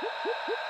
[0.00, 0.67] Men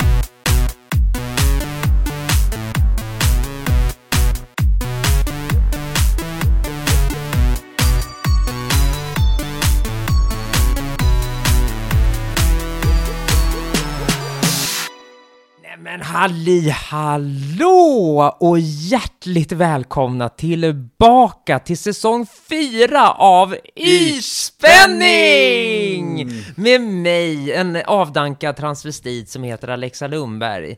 [16.19, 25.01] halli hallå och hjärtligt välkomna tillbaka till säsong fyra av Isspänning!
[26.57, 30.77] Med mig, en avdankad transvestit som heter Alexa Lundberg.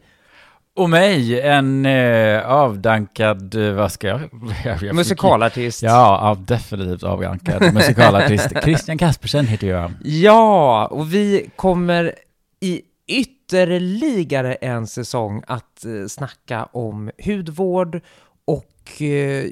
[0.77, 4.20] Och mig, en eh, avdankad, eh, vad ska jag...
[4.65, 5.83] jag, jag Musikalartist.
[5.83, 5.91] Ja,
[6.23, 8.48] ja, definitivt avdankad musikalartist.
[8.62, 9.93] Christian Kaspersen heter jag.
[10.03, 12.15] Ja, och vi kommer
[12.61, 18.01] i ytterligare en säsong att eh, snacka om hudvård
[18.45, 19.45] och eh,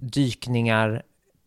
[0.00, 1.02] djupdykningar.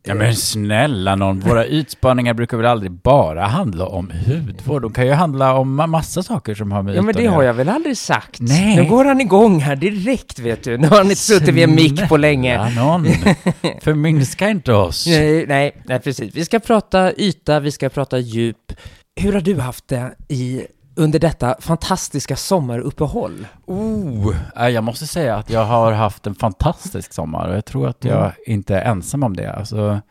[0.07, 4.81] Ja men snälla någon, våra utspaningar brukar väl aldrig bara handla om hudvård?
[4.81, 7.43] De kan ju handla om ma- massa saker som har med Ja men det har
[7.43, 8.39] jag väl aldrig sagt?
[8.41, 8.75] Nej.
[8.75, 10.77] Nu går han igång här direkt vet du.
[10.77, 12.69] Nu har han inte suttit vid en mick på länge.
[12.75, 13.05] Någon,
[13.81, 15.07] förminska inte oss.
[15.07, 16.35] Nej, nej, nej, precis.
[16.35, 18.71] Vi ska prata yta, vi ska prata djup.
[19.15, 20.61] Hur har du haft det i,
[20.95, 23.47] under detta fantastiska sommaruppehåll?
[23.65, 27.87] Oh, äh, jag måste säga att jag har haft en fantastisk sommar och jag tror
[27.87, 28.31] att jag Mm.
[28.45, 29.53] inte är ensam om det.
[29.53, 30.01] Alltså,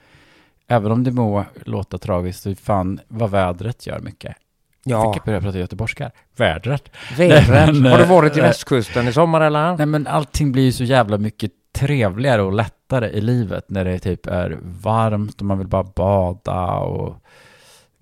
[0.69, 4.37] även om det må låta tragiskt, så fan vad vädret gör mycket.
[4.85, 6.11] Ja, Fick jag börja prata göteborgska?
[6.37, 6.91] Vädret?
[7.17, 7.49] vädret.
[7.49, 9.77] Nej, men, Har du varit i eh, västkusten i sommar eller?
[9.77, 13.99] Nej men allting blir ju så jävla mycket trevligare och lättare i livet när det
[13.99, 17.17] typ är varmt och man vill bara bada och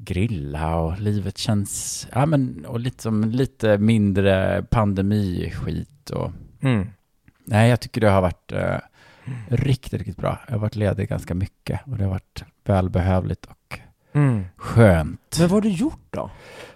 [0.05, 6.31] grilla och livet känns, ja men, och lite som lite mindre pandemiskit och
[6.63, 6.87] Mm.
[7.45, 8.77] Nej, jag tycker det har varit eh,
[9.49, 10.39] riktigt, riktigt bra.
[10.47, 13.79] Jag har varit ledig ganska mycket och det har varit välbehövligt och
[14.15, 14.45] Mm.
[14.57, 15.37] skönt.
[15.39, 16.31] Men vad har du gjort då?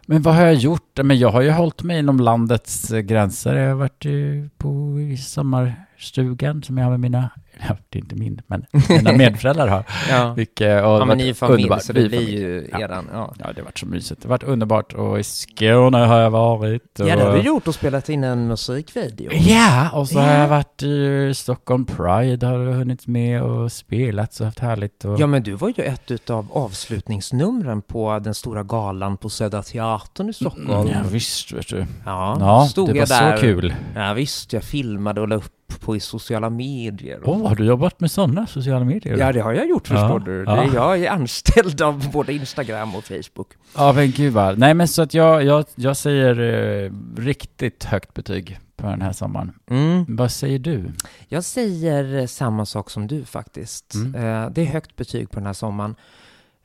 [0.06, 0.98] Men vad har jag gjort?
[1.02, 3.56] Men jag har ju hållit mig inom landets eh, gränser.
[3.56, 4.12] Jag har varit eh,
[4.58, 7.30] på i sommarstugan som jag har med mina,
[7.88, 9.84] det är inte min, men mina medföräldrar har.
[10.11, 11.83] Ja, Vilket, ja men ni är varit familj underbart.
[11.83, 12.40] så Vi det är blir familj.
[12.42, 12.80] ju Ja.
[12.80, 13.34] eran, ja.
[13.39, 14.22] Ja, det har varit så mysigt.
[14.22, 17.00] Det har varit underbart och i Skåne har jag varit.
[17.00, 19.30] Och, Ja, det har du gjort och spelat in en musikvideo.
[19.33, 20.39] Ja, och så har Ja.
[20.40, 25.05] jag varit i Stockholm Pride, har hunnit med och spelat så haft härligt.
[25.05, 25.20] Och...
[25.20, 29.95] Ja, men du var ju ett av avslutningsnumren på den stora galan på Södra Teatern
[30.29, 30.70] i Stockholm.
[30.70, 31.86] Mm, ja, visst, vet du.
[32.05, 33.36] Ja, Ja, stod det var jag där.
[33.36, 33.74] så kul.
[33.95, 37.20] Ja, visst, jag filmade och la upp på i sociala medier.
[37.24, 39.17] Åh, har du jobbat med sådana sociala medier?
[39.18, 40.45] Ja, det har jag gjort förstår Ja, du.
[40.46, 40.55] ja.
[40.55, 43.48] Det, jag är anställd av både Instagram och Facebook.
[43.77, 44.58] Ja, men gud vad.
[44.58, 46.40] Nej, men så att jag, jag, jag säger
[46.84, 49.52] eh, riktigt högt betyg på den här sommaren.
[49.70, 50.05] Mm.
[50.08, 50.92] Vad säger du?
[51.28, 53.95] Jag säger eh, samma sak som du faktiskt.
[53.95, 54.14] Mm.
[54.14, 55.95] Eh, det är högt betyg på den här sommaren.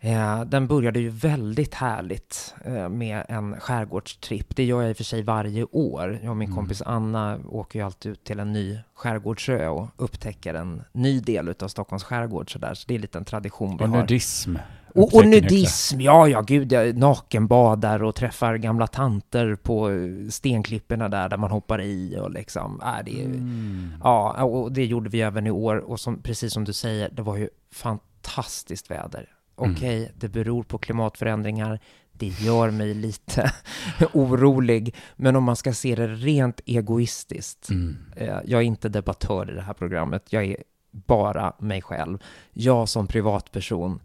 [0.03, 4.55] Eh, den började ju väldigt härligt eh, med en skärgårdstripp.
[4.55, 6.19] Det gör jag i och för sig varje år.
[6.23, 6.55] Jag och min Mm.
[6.57, 11.53] kompis Anna åker ju alltid ut till en ny skärgårdsö och upptäcker en ny del
[11.59, 12.53] av Stockholms skärgård.
[12.53, 12.73] Så, där.
[12.73, 13.97] så det är lite en tradition vi Och har.
[13.97, 14.55] nudism.
[14.95, 21.09] Och, och nudism, ja, ja, gud, jag nakenbadar och träffar gamla tanter på eh, stenklipporna
[21.09, 23.93] där, där man hoppar i och liksom, äh, det Mm.
[24.03, 27.21] ja, och det gjorde vi även i år och som, precis som du säger, det
[27.21, 29.29] var ju fantastiskt väder.
[29.63, 29.75] Mm.
[29.75, 31.79] Okej, det beror på klimatförändringar,
[32.13, 33.51] det gör mig lite
[34.13, 37.97] orolig, men om man ska se det rent egoistiskt, Mm.
[38.15, 40.33] Eh, Jag är inte debattör i det här programmet.
[40.33, 40.57] Jag är
[40.91, 42.17] bara mig själv.
[42.53, 43.99] Jag som privatperson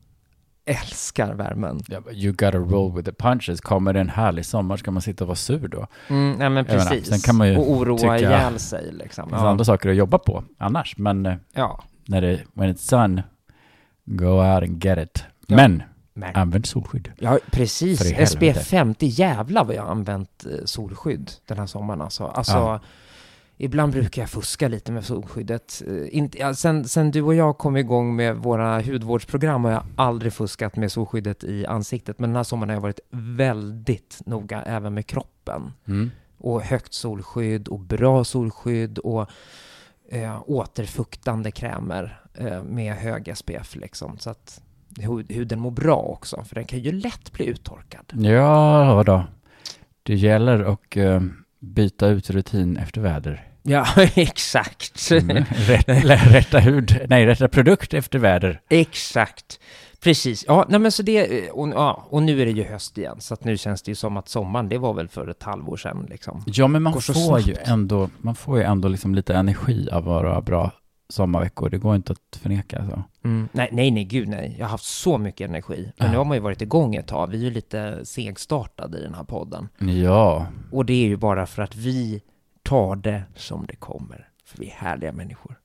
[0.65, 1.81] älskar värmen.
[2.13, 3.61] You gotta roll with the punches.
[3.61, 5.87] Kommer det en härlig sommar ska man sitta och vara sur då.
[6.09, 7.07] Mm, nej men menar, precis.
[7.09, 9.25] sen kan man ju och oroa tycka- ihjäl sig liksom.
[9.25, 9.49] Det finns Ja.
[9.49, 10.97] andra saker att jobba på annars.
[10.99, 11.85] Men eh, ja.
[12.09, 13.23] när det, when it's sun,
[14.05, 15.25] go out and get it.
[15.47, 15.57] Ja.
[15.57, 15.83] Men,
[16.15, 17.13] Men, använd solskydd.
[17.19, 18.29] ja, precis.
[18.31, 22.25] SPF 50, jävlar vad jag har använt eh, solskydd den här sommaren alltså.
[22.27, 22.81] Alltså, Ja.
[23.57, 25.83] ibland brukar jag fuska lite med solskyddet.
[25.87, 30.33] Eh, Inte, sen, sen du och jag kom igång med våra hudvårdsprogram har jag aldrig
[30.33, 32.19] fuskat med solskyddet i ansiktet.
[32.19, 35.73] Men den här sommaren har jag varit väldigt noga även med kroppen.
[35.89, 36.11] Mm.
[36.39, 39.31] och högt solskydd och bra solskydd och
[40.09, 44.19] eh, återfuktande krämer eh, med hög SPF liksom.
[44.19, 44.63] Så att
[45.29, 48.13] huden mår bra också, för den kan ju lätt bli uttorkad.
[48.15, 49.25] Ja, vadå?
[50.03, 51.21] Det gäller att eh,
[51.61, 53.49] byta ut rutin efter väder.
[53.63, 55.11] Ja, exakt.
[55.11, 55.45] Mm.
[56.33, 58.61] Rätta hud, nej, rätta produkt efter väder.
[58.69, 59.61] exakt.
[60.01, 60.45] Precis.
[60.49, 63.35] Ja, nej men så det, och, ja, och nu är det ju höst igen, så
[63.35, 66.07] att nu känns det ju som att sommaren, det var väl för ett halvår sedan
[66.11, 66.43] liksom.
[66.47, 70.05] Ja, men man får ju ändå, man får ju ändå liksom lite energi av att
[70.05, 70.73] vara bra
[71.09, 71.71] sommarveckor.
[71.71, 72.87] Det går inte att förneka.
[72.91, 73.03] Så.
[73.29, 73.49] Mm.
[73.53, 74.55] Nej, nej, nej, gud nej.
[74.59, 75.93] Jag har haft så mycket energi.
[75.99, 76.13] Men Ja.
[76.13, 77.27] nu har man ju varit igång ett tag.
[77.31, 79.69] Vi är ju lite segstartade i den här podden.
[79.79, 82.23] Ja, Och det är ju bara för att vi
[82.63, 84.29] tar det som det kommer.
[84.45, 85.59] För vi är härliga människor.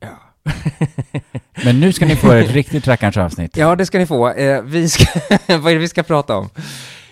[0.00, 0.10] Ja.
[1.64, 3.56] men nu ska ni få ett riktigt rackarns avsnitt.
[3.56, 4.30] Ja, det ska ni få.
[4.30, 5.04] Eh, vi ska,
[5.58, 6.48] vad är det vi ska prata om?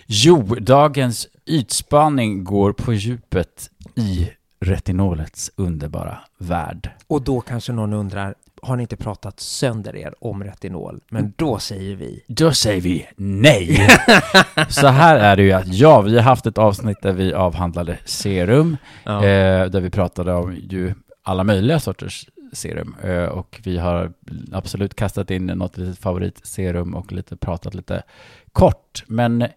[0.05, 4.29] Jo, dagens ytspaning går på djupet i
[4.63, 6.89] retinolets underbara värld.
[7.07, 11.01] Och då kanske någon undrar, har ni inte pratat sönder er om retinol?
[11.09, 13.87] Men då säger vi, Då säger vi nej.
[14.69, 17.97] Så här är det ju att ja, vi har haft ett avsnitt där vi avhandlade
[18.05, 19.25] serum, ja.
[19.25, 20.93] eh, där vi pratade om ju
[21.23, 24.13] alla möjliga sorters serum eh, och vi har
[24.51, 28.03] absolut kastat in något litet favoritserum och lite pratat lite
[28.51, 29.47] kort, men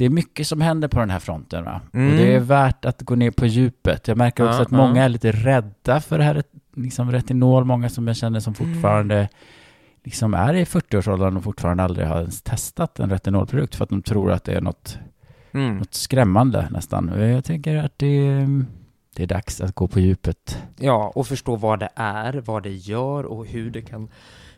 [0.00, 1.66] det är mycket som händer på den här fronten?
[1.66, 2.10] Mm.
[2.10, 4.08] och det är värt att gå ner på djupet.
[4.08, 5.04] Jag märker också Ja, att många ja.
[5.04, 6.42] är lite rädda för det här
[6.76, 8.74] liksom retinol, många som jag känner som Mm.
[8.74, 9.28] fortfarande
[10.04, 14.02] liksom är i 40-årsåldern och fortfarande aldrig har ens testat en retinolprodukt för att de
[14.02, 14.98] tror att det är något,
[15.52, 15.76] mm.
[15.78, 17.12] något skrämmande nästan.
[17.20, 18.46] Jag tänker att det,
[19.16, 20.62] det är dags att gå på djupet.
[20.78, 24.08] ja, och förstå vad det är, vad det gör och hur det kan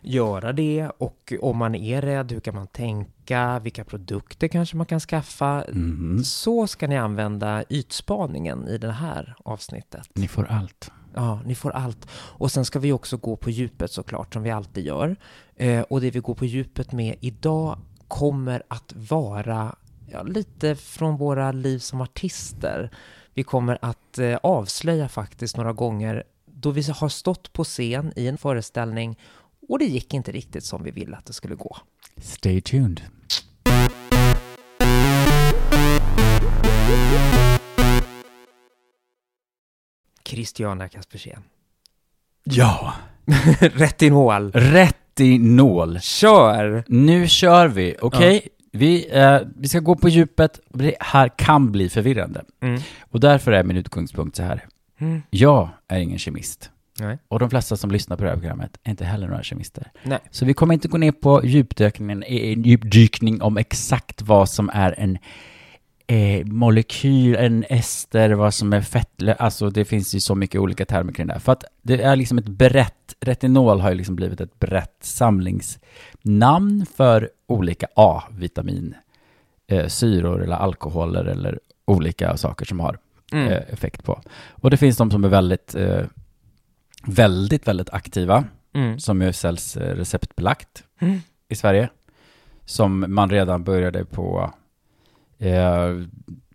[0.02, 0.90] göra det.
[0.98, 3.58] Och om man är rädd, hur kan man tänka?
[3.58, 5.64] Vilka produkter kanske man kan skaffa?
[5.72, 6.24] Mhm.
[6.24, 10.08] Så ska ni använda ytspaningen i det här avsnittet.
[10.14, 10.90] Ni får allt.
[11.14, 12.08] Ja, ni får allt.
[12.14, 15.16] Och sen ska vi också gå på djupet såklart, som vi alltid gör.
[15.56, 17.78] Eh, och det vi går på djupet med idag
[18.08, 19.76] kommer att vara
[20.10, 22.90] ja, lite från våra liv som artister.
[23.34, 26.24] Vi kommer att eh, avslöja faktiskt några gånger
[26.62, 29.18] då vi har stått på scen i en föreställning
[29.68, 31.76] och det gick inte riktigt som vi ville att det skulle gå.
[32.16, 33.00] Stay tuned.
[40.24, 41.42] Christiana Kaspersen.
[42.44, 42.94] Ja!
[43.60, 44.52] Retinol.
[44.52, 46.00] Retinol.
[46.00, 46.84] Kör!
[46.88, 48.48] Nu kör vi, okej?
[48.72, 50.60] Vi, eh, vi ska gå på djupet.
[50.68, 52.44] Det här kan bli förvirrande.
[52.60, 52.80] Mm.
[53.10, 54.64] Och därför är min utgångspunkt så här.
[54.98, 55.22] Mm.
[55.30, 56.70] Jag är ingen kemist.
[57.00, 57.18] Nej.
[57.28, 59.90] Och de flesta som lyssnar på det här programmet är inte heller några kemister.
[60.02, 60.18] Nej.
[60.30, 64.94] Så vi kommer inte gå ner på djupdykningen, en djupdykning om exakt vad som är
[64.98, 65.18] en
[66.06, 70.84] eh, molekyl, en ester, vad som är fett, alltså det finns ju så mycket olika
[70.84, 71.40] termer kring det här.
[71.40, 76.86] För att det är liksom ett brett, retinol har ju liksom blivit ett brett samlingsnamn
[76.96, 78.94] för olika A-vitamin,
[79.70, 82.98] eh, syror eller alkoholer eller olika saker som har
[83.32, 83.48] Mm.
[83.48, 84.20] eh, effekt på.
[84.50, 86.00] Och det finns de som är väldigt, eh,
[87.06, 88.44] väldigt, väldigt aktiva,
[88.74, 88.98] Mm.
[88.98, 91.20] som ju säljs eh, receptbelagt Mm.
[91.48, 91.88] i Sverige,
[92.64, 94.52] som man redan började på
[95.38, 95.90] eh,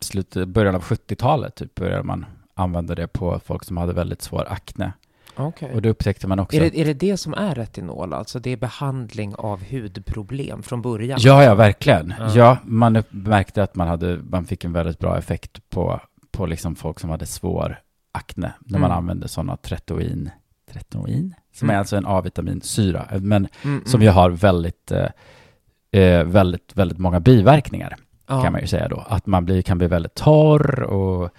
[0.01, 4.45] slutet, början av 70-talet, typ började man använda det på folk som hade väldigt svår
[4.49, 4.93] akne.
[5.35, 5.71] Okej.
[5.73, 6.57] Och då upptäckte man också...
[6.57, 8.13] Är det, är det det som är retinol?
[8.13, 11.19] Alltså det är behandling av hudproblem från början?
[11.21, 12.13] Ja, ja, verkligen.
[12.19, 12.35] Ja.
[12.35, 16.01] Ja, man märkte att man, hade, man fick en väldigt bra effekt på,
[16.31, 17.79] på liksom folk som hade svår
[18.17, 18.97] akne, när man Mm.
[18.97, 20.29] använde sådana tretoin,
[20.71, 21.33] tretoin?
[21.53, 21.75] Som Mm.
[21.75, 24.05] är alltså en A-vitaminsyra, men Mm, som mm.
[24.05, 27.95] ju har väldigt, eh, eh, väldigt, väldigt många biverkningar,
[28.27, 28.43] ja.
[28.43, 29.05] kan man ju säga då.
[29.09, 31.29] Att man blir, kan bli väldigt torr och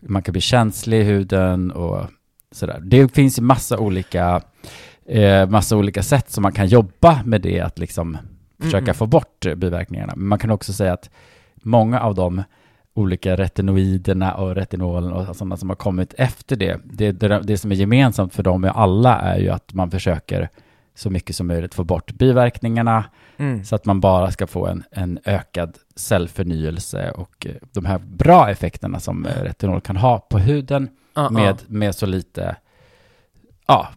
[0.00, 2.06] man kan bli känslig i huden och
[2.52, 2.80] sådär.
[2.82, 4.40] Det finns ju massa olika,
[5.06, 8.18] eh, massa olika sätt som man kan jobba med det, att liksom
[8.60, 8.94] försöka Mm.
[8.94, 10.12] få bort eh, biverkningarna.
[10.16, 11.10] Men man kan också säga att
[11.62, 12.42] många av de
[12.96, 17.72] olika retinoiderna och retinolen och sådana som har kommit efter det, det, det, det som
[17.72, 20.48] är gemensamt för dem och alla är ju att man försöker
[20.94, 23.04] så mycket som möjligt få bort biverkningarna
[23.38, 23.64] Mm.
[23.64, 28.50] så att man bara ska få en, en ökad cellförnyelse och eh, de här bra
[28.50, 32.56] effekterna som eh, retinol kan ha på huden Ja, med, med så lite
[33.66, 33.88] ja,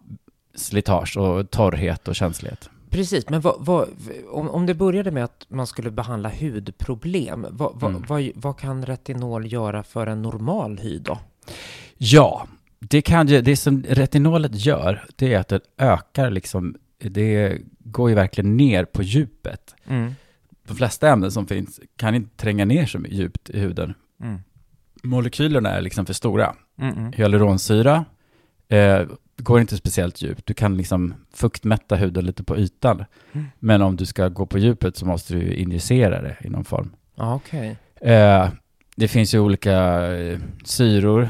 [0.55, 2.69] slitage och torrhet och känslighet.
[2.89, 3.87] Precis, men vad, vad,
[4.29, 8.03] om, om det började med att man skulle behandla hudproblem, vad, vad, Mm.
[8.07, 11.19] vad, vad kan retinol göra för en normal hy då?
[11.97, 12.47] Ja,
[12.79, 18.15] det, kan det som retinolet gör, det är att det ökar liksom, det går ju
[18.15, 19.75] verkligen ner på djupet.
[19.87, 20.13] Mm.
[20.67, 23.93] De flesta ämnen som finns kan inte tränga ner så djupt i huden.
[24.23, 24.39] Mm.
[25.03, 26.55] Molekylerna är liksom för stora.
[26.81, 27.11] Mm, mm.
[27.13, 28.05] Hyaluronsyra
[28.67, 29.01] eh,
[29.43, 30.45] går inte speciellt djupt.
[30.45, 33.05] Du kan liksom fuktmätta huden lite på ytan.
[33.33, 33.47] Mm.
[33.59, 36.91] Men om du ska gå på djupet så måste du injicera det i någon form.
[37.15, 37.77] Okej.
[38.01, 38.49] Eh,
[38.95, 41.29] det finns ju olika eh, syror.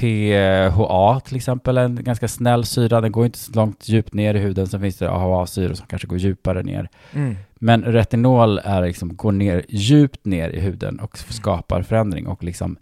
[0.00, 3.00] PHA till exempel, en ganska snäll syra.
[3.00, 4.66] Den går inte så långt djupt ner i huden.
[4.66, 6.88] Sen finns det AHA-syror som kanske går djupare ner.
[7.12, 7.36] Mm.
[7.54, 12.76] Men retinol är liksom, går ner djupt ner i huden och skapar förändring och liksom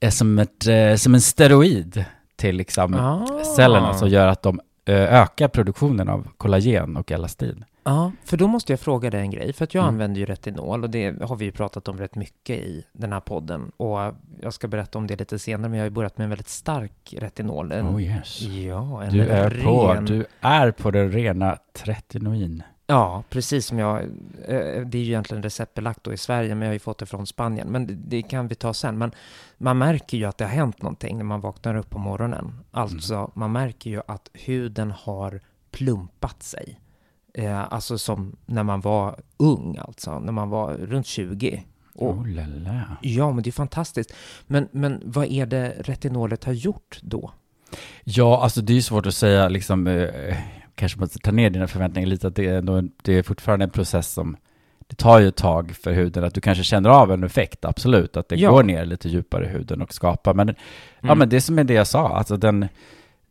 [0.00, 2.04] är som, ett, eh, som en steroid
[2.36, 3.44] till liksom Ah.
[3.56, 7.64] cellerna som gör att de eh, ökar produktionen av kollagen och elastin.
[7.86, 9.52] Ja, för då måste jag fråga dig en grej.
[9.52, 9.94] För att jag Mm.
[9.94, 13.20] använder ju retinol och det har vi ju pratat om rätt mycket i den här
[13.20, 13.72] podden.
[13.76, 13.98] Och
[14.40, 16.48] jag ska berätta om det lite senare, men jag har ju börjat med en väldigt
[16.48, 17.72] stark retinol.
[17.72, 18.40] En, Oh yes.
[18.42, 19.64] Ja, en Du är, ren...
[19.64, 22.62] på, du är på den rena tretinoin.
[22.86, 24.02] Ja, precis som jag...
[24.02, 27.06] eh, Det är ju egentligen receptbelagt då i Sverige, men jag har ju fått det
[27.06, 27.68] från Spanien.
[27.68, 28.98] Men det, kan vi ta sen.
[28.98, 29.12] Men
[29.58, 32.60] man märker ju att det har hänt någonting när man vaknar upp på morgonen.
[32.70, 36.80] Alltså, man märker ju att huden har plumpat sig.
[37.34, 40.18] Eh, alltså som när man var ung, alltså.
[40.18, 41.64] När man var runt 20.
[41.94, 42.80] Och, Oh la.
[43.02, 44.14] Ja, men det är fantastiskt.
[44.46, 47.32] Men, men vad är det retinolet har gjort då?
[48.04, 50.36] Ja, alltså det är ju svårt att säga, liksom, eh,
[50.74, 53.70] kanske måste ta ner dina förväntningar lite, att det är, ändå, det är fortfarande en
[53.70, 54.36] process som,
[54.86, 58.16] det tar ju ett tag för huden, att du kanske känner av en effekt, absolut,
[58.16, 58.50] att det Ja.
[58.50, 60.54] går ner lite djupare i huden och skapar, men, ja
[61.00, 61.18] Mm.
[61.18, 62.68] men det som är det jag sa, alltså den,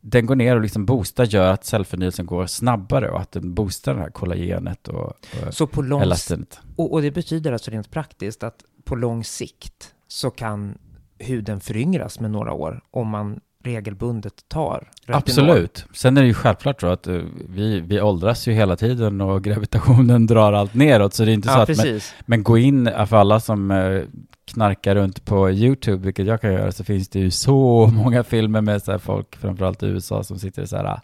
[0.01, 3.93] den går ner och liksom boostar, gör att cellförnyelsen går snabbare och att den boostar
[3.93, 5.05] det här kollagenet och,
[5.47, 6.59] och Så på lång elastinet.
[6.75, 10.77] Och, och det betyder alltså rent praktiskt att på lång sikt så kan
[11.19, 14.89] huden föryngras med några år om man regelbundet tar.
[15.07, 15.85] Absolut.
[15.93, 19.43] Sen är det ju självklart så att eh, vi, vi åldras ju hela tiden och
[19.43, 22.15] gravitationen drar allt neråt, så det är inte så Ja, att men, precis.
[22.25, 24.01] Men gå in, för alla som eh,
[24.45, 28.61] knarkar runt på YouTube, vilket jag kan göra, så finns det ju så många filmer
[28.61, 30.99] med så här folk, framförallt i USA, som sitter så här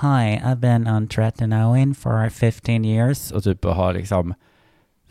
[0.00, 4.34] Hi, I've been on tretinoin for 15 years och typ har liksom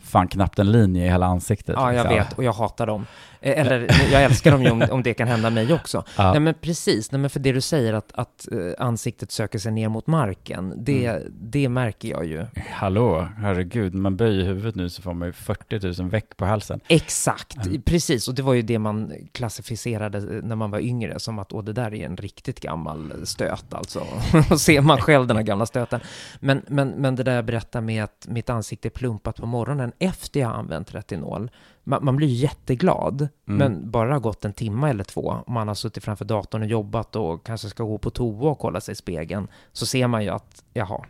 [0.06, 1.74] fan knappt en linje i hela ansiktet.
[1.78, 2.14] Ja, jag liksom.
[2.18, 3.06] vet och jag hatar dem.
[3.40, 6.04] Eh, Eller jag älskar dem ju om, om det kan hända mig också.
[6.16, 6.30] Ja.
[6.30, 9.72] Nej men precis, Nej, men för det du säger att, att eh, ansiktet söker sig
[9.72, 11.32] ner mot marken, det, Mm.
[11.40, 12.46] det märker jag ju.
[12.70, 16.80] Hallå, herregud, man böjer huvudet nu så får man ju 40 000 veck på halsen.
[16.88, 17.82] Exakt, Mm.
[17.82, 18.28] precis.
[18.28, 21.72] Och det var ju det man klassificerade när man var yngre som att åh, det
[21.72, 24.02] där är en riktigt gammal stöt alltså.
[24.50, 26.00] Och ser man själv den här gamla stöten.
[26.40, 29.92] Men, men, men det där jag berättar med att mitt ansikte är plumpat på morgonen
[30.06, 31.50] efter jag har använt retinol.
[31.84, 33.58] Man, man blir jätteglad, Mm.
[33.58, 36.68] men bara har gått en timme eller två, och man har suttit framför datorn och
[36.68, 40.24] jobbat och kanske ska gå på toa och kolla sig i spegeln, så ser man
[40.24, 41.04] ju att, jaha,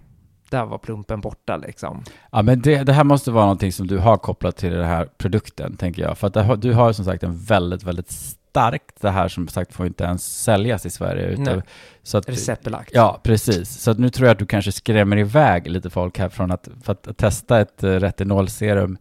[0.51, 2.03] där var plumpen borta liksom.
[2.33, 5.09] Ja, men det, det här måste vara någonting som du har kopplat till den här
[5.19, 6.19] produkten, tänker jag.
[6.19, 9.73] För att har- du har som sagt en väldigt, väldigt starkt, det här som sagt
[9.73, 11.37] får inte ens säljas i Sverige.
[11.39, 11.61] Nej.
[12.03, 12.91] så att, Receptbelagt.
[12.95, 13.71] Ja, precis.
[13.83, 16.69] Så att nu tror jag att du kanske skrämmer iväg lite folk här från att,
[16.83, 18.99] för att testa ett eh, retinolserum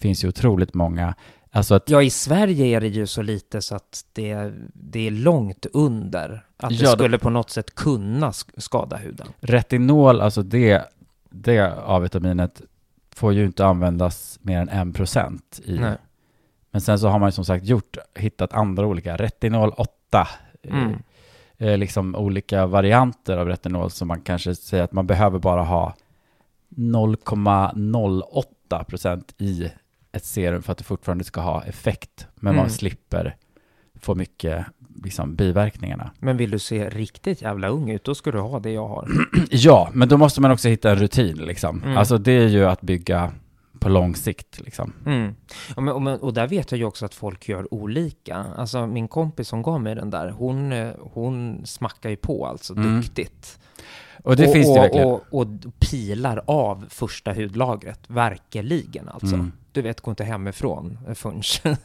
[0.00, 1.14] finns ju otroligt många.
[1.50, 5.10] Alltså att, Ja, i Sverige är det ju så lite så att det, det är
[5.10, 9.26] långt under att det Ja, det- skulle på något sätt kunna sk- skada huden.
[9.40, 10.82] retinol, alltså det,
[11.30, 12.62] det A-vitaminet
[13.14, 15.78] får ju inte användas mer än 1% i.
[15.78, 15.96] Nej.
[16.70, 20.28] Men sen så har man ju som sagt gjort, hittat andra olika, retinol 8,
[20.62, 20.94] eh, Mm.
[21.58, 25.94] eh, liksom olika varianter av retinol som man kanske säger att man behöver bara ha
[26.76, 29.70] 0,08% i
[30.12, 32.26] ett serum för att det fortfarande ska ha effekt.
[32.34, 32.70] Men man Mm.
[32.70, 33.36] slipper
[34.00, 34.66] få mycket
[35.04, 36.10] liksom, biverkningarna.
[36.18, 39.08] Men vill du se riktigt jävla ung ut, då ska du ha det jag har.
[39.50, 41.82] Ja, men då måste man också hitta en rutin liksom.
[41.82, 41.96] Mm.
[41.96, 43.32] Alltså det är ju att bygga
[43.80, 44.92] på lång sikt liksom.
[45.06, 45.34] Mm.
[45.76, 48.36] Och, men, och, men, och där vet jag ju också att folk gör olika.
[48.36, 52.72] Alltså min kompis som gav mig den där, hon, eh, hon smackar ju på alltså
[52.76, 52.96] Mm.
[52.96, 53.58] duktigt.
[54.24, 55.06] Och det finns det och, verkligen.
[55.06, 55.46] och, och
[55.78, 59.34] pilar av första hudlagret, verkligen alltså.
[59.34, 59.52] Mm.
[59.72, 61.42] Du vet, gå inte hemifrån förrän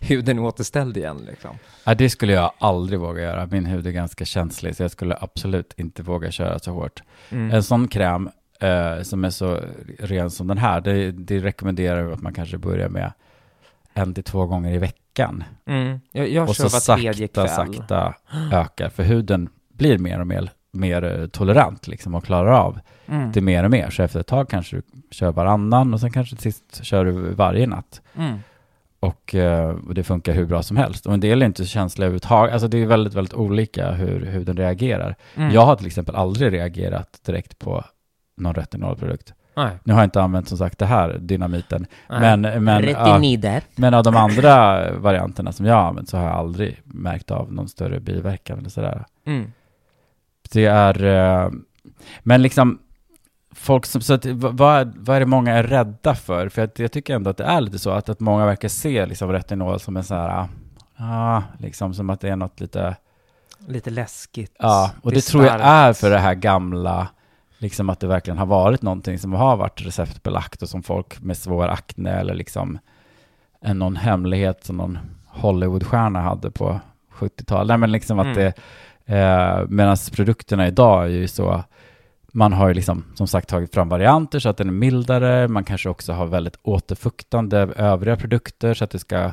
[0.00, 1.50] huden är återställd igen liksom.
[1.84, 3.46] Ja, det skulle jag aldrig våga göra.
[3.46, 7.02] Min hud är ganska känslig, så jag skulle absolut inte våga köra så hårt.
[7.30, 7.50] Mm.
[7.50, 8.30] En sån kräm
[8.60, 9.60] eh, som är så
[9.98, 13.12] ren som den här, det, det rekommenderar vi att man kanske börjar med
[13.94, 15.44] en till två gånger i veckan.
[15.66, 16.00] Mm.
[16.12, 17.48] Jag, jag och så sakta, kväll.
[17.48, 18.14] sakta
[18.52, 23.32] ökar, för huden blir mer och mer, mer eh, tolerant liksom och klarar av Mm.
[23.32, 23.90] det mer och mer.
[23.90, 27.12] Så efter ett tag kanske du kör varannan och sen kanske till sist kör du
[27.12, 28.00] varje natt.
[28.18, 28.38] Mm.
[29.00, 31.06] Och, eh, och det funkar hur bra som helst.
[31.06, 32.52] Och en del är inte så känsliga överhuvudtaget.
[32.52, 35.16] Alltså det är väldigt, väldigt olika hur huden reagerar.
[35.36, 35.50] Mm.
[35.50, 37.84] Jag har till exempel aldrig reagerat direkt på
[38.36, 39.34] någon retinolprodukt.
[39.56, 39.70] Nej.
[39.84, 41.86] Nu har jag inte använt som sagt det här, dynamiten.
[42.10, 42.20] Nej.
[42.20, 43.62] Men, men, ja, Retinider.
[43.76, 47.52] men av de andra varianterna som jag har använt så har jag aldrig märkt av
[47.52, 49.04] någon större biverkan eller sådär.
[49.26, 49.52] Mm.
[50.52, 51.50] Det är, eh,
[52.20, 52.78] men liksom,
[53.54, 56.48] folk som, så att, vad, vad är det många är rädda för?
[56.48, 59.06] För att jag tycker ändå att det är lite så att, att många verkar se
[59.06, 60.48] liksom retinol som en så här,
[60.96, 62.96] ah, liksom som att det är något lite,
[63.68, 64.56] Lite läskigt.
[64.58, 67.08] ja, och det, är tror jag är för det här gamla,
[67.58, 71.36] liksom att det verkligen har varit någonting som har varit receptbelagt och som folk med
[71.36, 72.78] svår akne eller liksom
[73.60, 76.80] en någon hemlighet som någon Hollywoodstjärna hade på
[77.14, 77.68] 70-talet.
[77.68, 78.36] Nej men liksom att Mm.
[78.38, 78.52] det,
[79.06, 81.64] Eh, Medan produkterna idag är ju så,
[82.32, 85.64] man har ju liksom som sagt tagit fram varianter så att den är mildare, man
[85.64, 89.32] kanske också har väldigt återfuktande övriga produkter så att det ska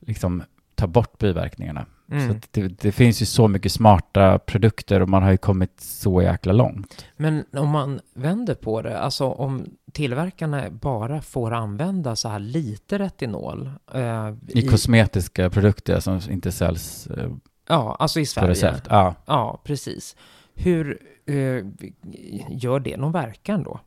[0.00, 0.42] liksom
[0.74, 1.86] ta bort biverkningarna.
[2.08, 2.30] Så Mm.
[2.30, 6.22] att det, det finns ju så mycket smarta produkter och man har ju kommit så
[6.22, 7.04] jäkla långt.
[7.16, 12.98] Men om man vänder på det, alltså om tillverkarna bara får använda så här lite
[12.98, 17.30] retinol eh, I, kosmetiska produkter som inte säljs eh,
[17.70, 18.50] Ja, alltså i på Sverige.
[18.50, 18.86] recept.
[18.90, 19.14] Ja.
[19.26, 20.16] Ja, precis.
[20.54, 21.34] Hur eh,
[22.48, 23.80] gör det någon verkan då?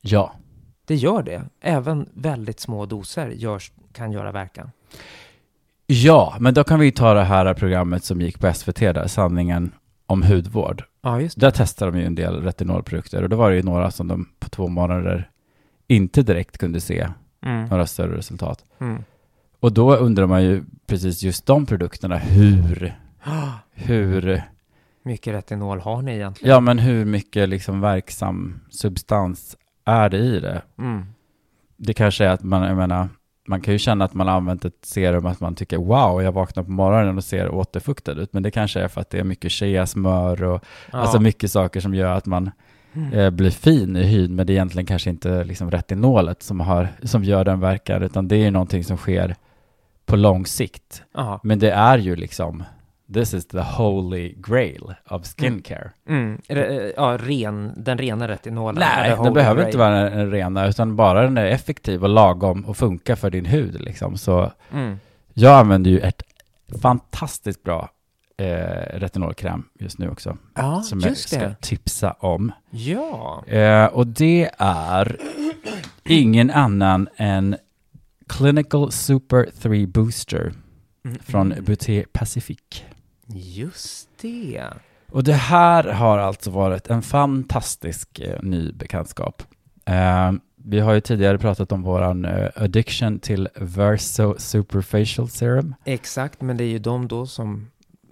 [0.00, 0.32] ja.
[0.84, 1.42] Det gör det.
[1.60, 4.70] Även väldigt små doser görs, kan göra verkan.
[5.86, 9.72] Ja, men då kan vi ta det här programmet som gick på SVT där, Sanningen
[10.06, 10.84] om hudvård.
[11.02, 11.46] Ja, just det.
[11.46, 14.28] Där testade de ju en del retinolprodukter och då var det ju några som de
[14.40, 15.30] på två månader
[15.86, 17.08] inte direkt kunde se
[17.42, 17.64] Mm.
[17.68, 18.64] några större resultat.
[18.80, 19.02] Mm.
[19.60, 22.98] Och då undrar man ju precis just de produkterna, hur,
[23.72, 24.42] hur,
[25.02, 26.54] Mycket retinol har ni egentligen?
[26.54, 30.62] ja men hur mycket liksom verksam substans är det i det?
[30.78, 31.04] Mm.
[31.76, 33.08] Det kanske är att man, jag menar,
[33.46, 36.32] man kan ju känna att man har använt ett serum att man tycker wow, jag
[36.32, 38.32] vaknar på morgonen och ser återfuktad ut.
[38.32, 40.98] Men det kanske är för att det är mycket cheasmör och Ja.
[40.98, 42.50] alltså mycket saker som gör att man
[42.92, 43.12] Mm.
[43.12, 44.34] eh, blir fin i hyn.
[44.34, 48.28] Men det är egentligen kanske inte liksom retinolet som, har, som gör den verkan, utan
[48.28, 49.36] det är ju någonting som sker
[50.06, 51.02] på lång sikt.
[51.14, 51.40] Ja.
[51.42, 52.64] Men det är ju liksom,
[53.14, 55.90] this is the holy grail of skincare.
[56.08, 56.40] Mm.
[56.48, 58.80] Re- Ja, ren, den rena retinolen.
[58.80, 59.66] Nej, den behöver Grail.
[59.68, 63.30] inte vara en, en rena, utan bara den är effektiv och lagom och funkar för
[63.30, 64.16] din hud liksom.
[64.18, 64.98] Så Mm.
[65.34, 66.22] jag använder ju ett
[66.82, 67.90] fantastiskt bra
[68.36, 70.36] eh, retinolkräm just nu också.
[70.54, 71.54] Ja, som jag ska det.
[71.60, 72.52] tipsa om.
[72.70, 73.44] Ja.
[73.46, 75.16] Eh, och det är
[76.04, 77.56] ingen annan än
[78.28, 80.52] Clinical Super 3 Booster
[81.04, 81.18] Mm.
[81.22, 82.84] från Buté Pacific.
[83.34, 84.64] Just det.
[85.12, 89.42] Och det här har alltså varit en fantastisk eh, ny bekantskap.
[89.84, 90.32] Eh,
[90.64, 95.74] vi har ju tidigare pratat om våran eh, addiction till Verso Superfacial Serum.
[95.84, 97.70] Exakt, men det är ju de då som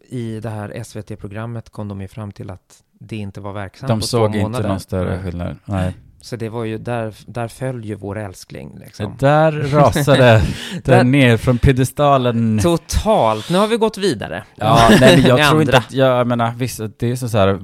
[0.09, 4.01] i det här SVT-programmet kom de ju fram till att det inte var verksamt De
[4.01, 4.69] på såg två inte månader.
[4.69, 5.57] någon större skillnad.
[5.65, 5.97] Nej.
[6.27, 9.17] Så det var ju där, där föll ju vår älskling liksom.
[9.19, 10.43] Där rasade
[10.85, 12.59] den ner från piedestalen.
[12.63, 13.51] Totalt.
[13.51, 14.45] Nu har vi gått vidare.
[14.57, 17.61] Ja, nej, jag tror inte att, jag menar, visst, det är så, så här,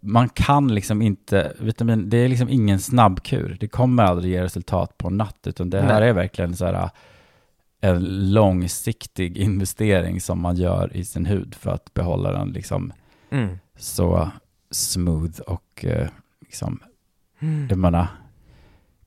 [0.00, 3.56] man kan liksom inte, vitamin, det är liksom ingen snabbkur.
[3.60, 6.08] Det kommer aldrig ge resultat på en natt, utan det här Nej.
[6.08, 6.90] är verkligen så här
[7.80, 12.92] en långsiktig investering som man gör i sin hud för att behålla den liksom
[13.30, 13.58] Mm.
[13.78, 14.30] så
[14.70, 16.08] smooth och eh,
[16.40, 16.80] liksom,
[17.40, 17.66] Mm.
[17.70, 18.06] jag menar,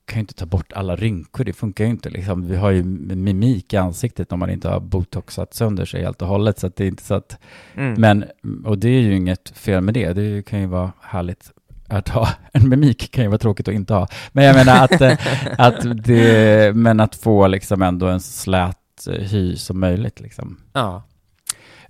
[0.06, 2.48] kan ju inte ta bort alla rynkor, det funkar ju inte liksom.
[2.48, 6.28] Vi har ju mimik i ansiktet om man inte har botoxat sönder sig helt och
[6.28, 7.38] hållet, så det är inte så att
[7.76, 7.94] Mm.
[8.02, 8.26] men,
[8.65, 11.52] och det är ju inget fel med det, det kan ju vara härligt
[11.88, 12.30] att ha.
[12.54, 14.08] En mimik kan ju vara tråkigt att inte ha.
[14.32, 15.17] Men jag menar att, eh,
[15.58, 18.78] att det, men att få liksom ändå en slät
[19.10, 20.58] eh, hy som möjligt liksom.
[20.74, 21.04] Ja.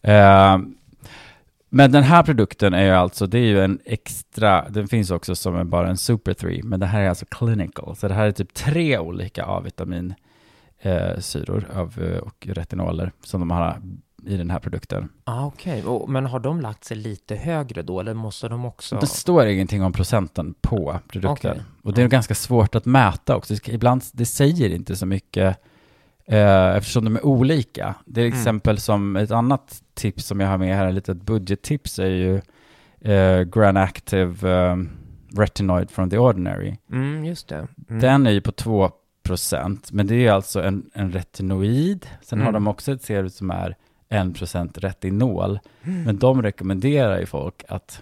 [0.01, 0.57] Eh,
[1.73, 5.35] men den här produkten är ju alltså, det är ju en extra, den finns också
[5.35, 7.95] som en, bara en Super 3, men det här är alltså clinical.
[7.95, 10.13] Så det här är typ tre olika A-vitamin
[10.79, 11.11] eh,
[11.75, 13.81] av, eh, och retinoler som de har
[14.25, 15.09] i den här produkten.
[15.23, 18.97] Ah, Okej, Och- men har de lagt sig lite högre då, eller måste de också?
[18.99, 21.51] Det står ingenting om procenten på produkten.
[21.51, 21.63] Okej.
[21.83, 23.53] Och det är ganska svårt att mäta också.
[23.67, 25.57] Ibland, det säger inte så mycket
[26.37, 27.95] eftersom de är olika.
[28.05, 28.37] Det är Mm.
[28.37, 32.41] exempel som ett annat tips som jag har med här, ett litet budgettips, är ju
[33.13, 34.75] eh, Gran Active eh,
[35.37, 36.77] Retinoid from the Ordinary.
[36.91, 37.67] Mm, just det.
[37.89, 38.01] Mm.
[38.01, 42.07] Den är ju på 2%, men det är alltså en, en retinoid.
[42.21, 42.63] Sen har Mm.
[42.63, 43.75] de också ett serum som är
[44.09, 45.59] 1% retinol.
[45.83, 46.03] Mm.
[46.03, 48.01] Men de rekommenderar ju folk att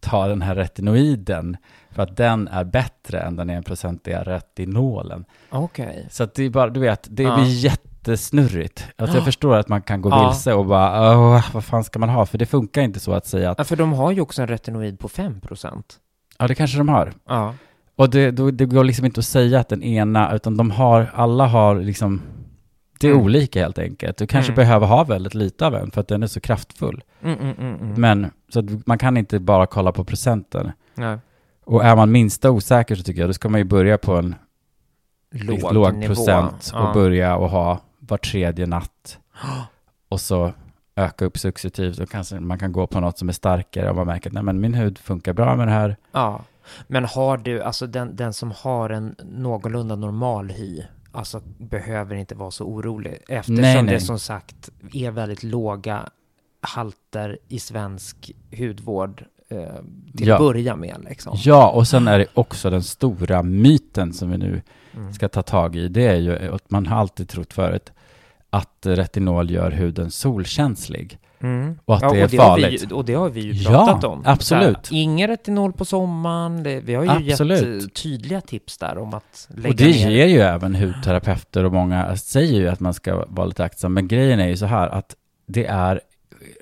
[0.00, 1.56] ta den här retinoiden
[1.90, 5.24] för att den är bättre än den 1% retinolen.
[5.50, 6.06] Okej.
[6.10, 7.36] Så att det är bara, du vet, det Ja.
[7.36, 8.84] blir jättesnurrigt.
[8.96, 9.24] Alltså jag Ja.
[9.24, 10.28] förstår att man kan gå Ja.
[10.28, 12.26] vilse och bara, vad fan ska man ha?
[12.26, 14.48] För det funkar inte så att säga att, Ja, för de har ju också en
[14.48, 15.98] retinoid på 5%.
[16.38, 17.12] ja det kanske de har.
[17.28, 17.54] Ja.
[17.96, 21.10] Och det, då, det går liksom inte att säga att den ena, utan de har,
[21.14, 22.22] alla har liksom,
[23.00, 23.24] det är Mm.
[23.24, 24.16] olika helt enkelt.
[24.16, 24.56] Du kanske Mm.
[24.56, 27.02] behöver ha väldigt lite av en för att den är så kraftfull.
[27.22, 28.00] Mm, mm, mm, mm.
[28.00, 30.72] Men, så man kan inte bara kolla på procenten.
[30.94, 31.18] Nej.
[31.64, 34.34] Och är man minsta osäker så tycker jag, då ska man ju börja på en
[35.32, 36.90] Låg, låg procent och Ja.
[36.94, 39.18] börja och ha var tredje natt.
[40.08, 40.52] Och så
[40.96, 44.06] öka upp successivt och kanske man kan gå på något som är starkare och man
[44.06, 45.96] märker att nej, men min hud funkar bra med det här.
[46.12, 46.40] Ja.
[46.86, 50.82] Men har du, alltså den, den som har en någorlunda normal hy,
[51.12, 53.18] alltså behöver inte vara så orolig.
[53.28, 54.00] Eftersom Nej, det nej.
[54.00, 56.08] som sagt är väldigt låga
[56.60, 59.58] halter i svensk hudvård eh,
[60.16, 60.34] till Ja.
[60.34, 60.96] att börja med.
[61.08, 61.36] Liksom.
[61.44, 64.62] Ja, och sen är det också den stora myten som vi nu
[64.96, 65.12] Mm.
[65.12, 65.88] ska ta tag i.
[65.88, 67.92] Det är ju att man har alltid trott förut
[68.50, 71.18] att retinol gör huden solkänslig.
[71.40, 71.78] Mm.
[71.84, 72.84] Och att det är och vi, farligt.
[72.90, 74.22] ju- och det har vi ju Ja, pratat om.
[74.24, 74.86] absolut.
[74.86, 76.62] Så ingen retinol på sommaren.
[76.62, 77.62] Det, vi har ju Absolut.
[77.62, 80.10] gett eh, tydliga tips där om att lägga Och det ner.
[80.10, 83.94] ger ju även hudterapeuter och många säger ju att man ska vara lite aktsam.
[83.94, 86.00] Men grejen är ju så här att det är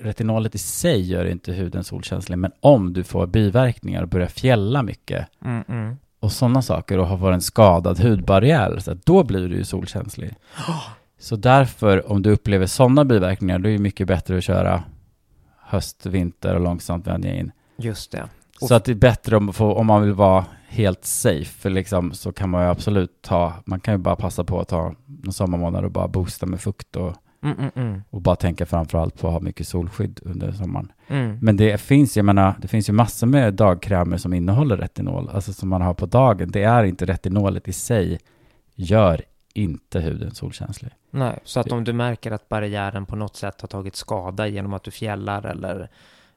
[0.01, 2.37] retinolet i sig gör inte huden solkänslig.
[2.37, 5.97] Men om du får biverkningar och börjar fjälla mycket Mm, mm.
[6.19, 10.33] och sådana saker och har varit en skadad hudbarriär, så då blir du ju solkänslig.
[11.19, 14.83] Så därför, om du upplever sådana biverkningar, då är det mycket bättre att köra
[15.57, 17.51] höst, vinter och långsamt vänja in.
[17.77, 18.23] Just det.
[18.61, 22.11] Och- Så att det är bättre om, om man vill vara helt safe, för liksom,
[22.11, 24.93] så kan man ju absolut ta, man kan ju bara passa på att ta
[25.25, 29.27] en sommarmånad och bara boosta med fukt och, Mm, mm, och bara tänka framförallt på
[29.27, 30.91] att ha mycket solskydd under sommaren.
[31.07, 31.37] Mm.
[31.41, 35.53] Men det finns, jag menar, det finns ju massor med dagkrämer som innehåller retinol, alltså
[35.53, 36.51] som man har på dagen.
[36.51, 38.19] Det är inte retinolet i sig,
[38.75, 39.21] gör
[39.53, 40.91] inte huden solkänslig.
[41.11, 44.73] Nej, så att om du märker att barriären på något sätt har tagit skada genom
[44.73, 45.89] att du fjällar eller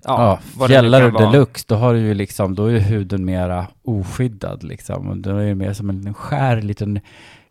[0.05, 1.31] Ja, nu fjällar vara.
[1.31, 5.09] deluxe, då har du ju liksom, då är ju huden mera oskyddad liksom.
[5.09, 7.01] Och då är det mer som en skär liten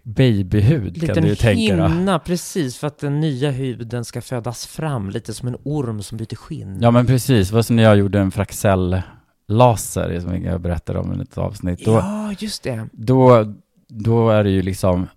[0.04, 1.90] babyhud kan Liten du ju tänka dig.
[1.92, 6.18] hinna, precis, för att den nya huden ska födas fram, lite som en orm som
[6.18, 6.78] byter skinn.
[6.82, 11.20] Ja men precis, det var som när jag gjorde en fraxell-laser som jag berättade om
[11.20, 11.86] i ett avsnitt.
[11.86, 12.88] Då, ja just det.
[12.92, 13.54] då,
[13.88, 15.08] då är det ju liksom,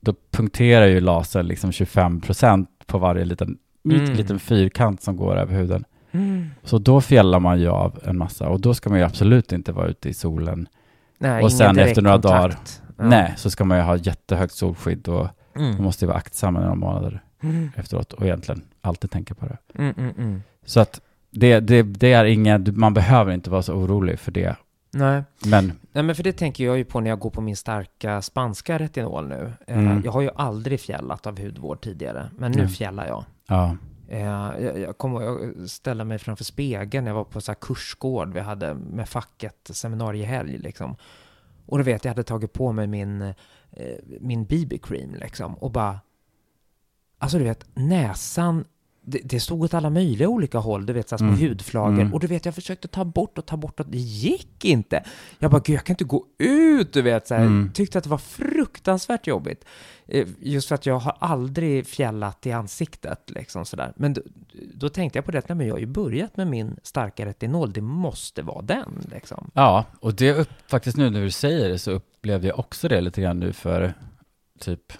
[0.00, 4.12] då punkterar ju lasern liksom 25% på varje liten, Mm.
[4.12, 5.84] liten fyrkant som går över huden.
[6.12, 6.50] Mm.
[6.64, 9.72] Så då fjällar man ju av en massa och då ska man ju absolut inte
[9.72, 10.68] vara ute i solen.
[11.18, 12.82] Nej, Och sen efter några direktkontakt.
[12.85, 12.85] Ja.
[12.96, 15.82] Nej, så ska man ju ha jättehögt solskydd och man Mm.
[15.84, 17.70] måste ju vara aktsam några månader Mm.
[17.76, 19.56] efteråt och egentligen alltid tänka på det.
[19.74, 20.42] Mm, mm, mm.
[20.64, 24.56] Så att det, det, det är inget, man behöver inte vara så orolig för det.
[24.90, 25.22] Nej.
[25.46, 28.22] Men Nej, men för det tänker jag ju på när jag går på min starka
[28.22, 29.52] spanska retinol nu.
[29.66, 30.02] Eh, Mm.
[30.04, 32.68] Jag har ju aldrig fjällat av hudvård tidigare, men nu Mm.
[32.70, 33.24] fjällar jag.
[33.48, 33.76] ja,
[34.08, 34.20] Eh,
[34.60, 35.38] Jag, jag kommer jag
[35.70, 39.70] ställa mig framför spegeln när jag var på så här kursgård vi hade med facket,
[39.72, 40.96] seminariehelg liksom.
[41.66, 45.70] Och då vet jag, jag hade tagit på mig min, eh, min BB-cream liksom och
[45.72, 46.00] bara...
[47.18, 48.64] Alltså du vet, näsan,
[49.08, 51.40] det, det stod åt alla möjliga olika håll, du vet, så här små Mm.
[51.40, 52.00] hudflagor.
[52.00, 52.14] Mm.
[52.14, 55.04] Och du vet, jag försökte ta bort och ta bort och det gick inte.
[55.38, 57.42] Jag bara, gud, jag kan inte gå ut, du vet, så här.
[57.42, 57.70] Mm.
[57.74, 59.64] Tyckte att det var fruktansvärt jobbigt.
[60.08, 63.92] Eh, Just för att jag har aldrig fjällat i ansiktet, liksom sådär.
[63.96, 64.20] Men då,
[64.74, 67.72] då tänkte jag på det, nej men jag har ju börjat med min starka retinol,
[67.72, 69.50] det måste vara den, liksom.
[69.54, 73.00] ja och det upp, faktiskt nu när du säger det så upplevde jag också det
[73.00, 73.94] lite grann nu för
[74.60, 74.92] typ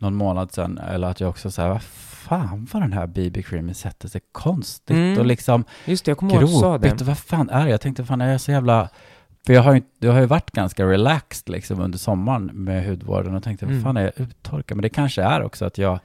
[0.00, 0.78] någon månad sedan.
[0.78, 1.82] Eller att jag också säger vad
[2.22, 5.18] fan vad den här BB-creamen sätter sig konstigt Mm.
[5.18, 7.02] och liksom Just det, jag kommer ihåg att du sa det.
[7.02, 7.70] Vad fan är det?
[7.70, 8.88] Jag tänkte fan är jag så jävla...
[9.46, 13.34] För jag har ju, jag har ju varit ganska relaxed liksom under sommaren med hudvården
[13.34, 13.76] och tänkte Mm.
[13.76, 14.76] vad fan är jag uttorkad?
[14.76, 15.98] Men det kanske är också att jag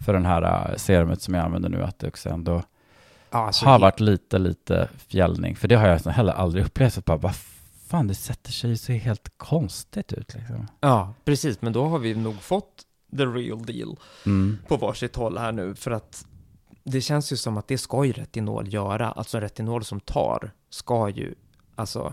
[0.00, 2.62] för den här äh, serumet som jag använder nu att det också ändå
[3.30, 5.56] alltså, har varit lite, lite fjällning.
[5.56, 6.92] För det har jag heller aldrig upplevt.
[6.94, 7.34] Så bara, vad
[7.88, 10.66] fan, det sätter sig så helt konstigt ut liksom.
[10.80, 12.84] Ja, precis, men då har vi nog fått
[13.16, 14.58] the real deal Mm.
[14.68, 16.26] på varsitt håll här nu, för att
[16.84, 21.08] det känns ju som att det ska ju retinol göra, alltså retinol som tar ska
[21.08, 21.34] ju,
[21.74, 22.12] alltså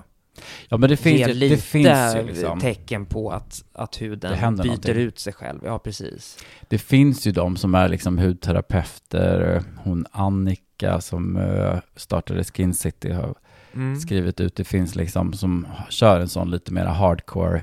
[0.69, 2.59] Ja, men det finns, ju, lite det finns ju liksom.
[2.59, 4.95] tecken på att, att Det huden byter någonting.
[4.95, 5.59] ut sig själv.
[5.65, 6.37] Ja, precis.
[6.69, 9.63] Det finns ju de som är liksom hudterapeuter.
[9.83, 13.35] Hon Annika som eh, startade Skin City har
[13.73, 13.99] Mm.
[13.99, 14.55] skrivit ut.
[14.55, 17.61] Det finns liksom som kör en sån lite mer hardcore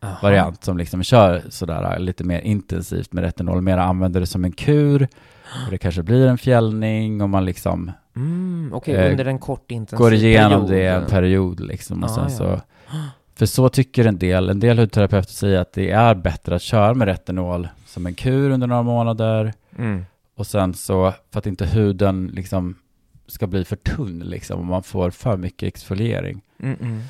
[0.00, 0.18] Aha.
[0.22, 4.52] variant som liksom kör sådär lite mer intensivt med retinol, mer använder det som en
[4.52, 5.08] kur
[5.66, 9.70] och det kanske blir en fjällning och man liksom Mm, Okej, Eh, under en kort
[9.70, 10.70] intensiv går igenom period.
[10.70, 12.30] det en period liksom och Ah, sen ja.
[12.30, 12.60] så
[13.34, 16.94] för så tycker en del, en del hudterapeuter säger att det är bättre att köra
[16.94, 20.04] med retinol som en kur under några månader Mm.
[20.36, 22.74] och sen så för att inte huden liksom
[23.26, 26.40] ska bli för tunn liksom och man får för mycket exfoliering.
[26.62, 27.02] Mm, mm.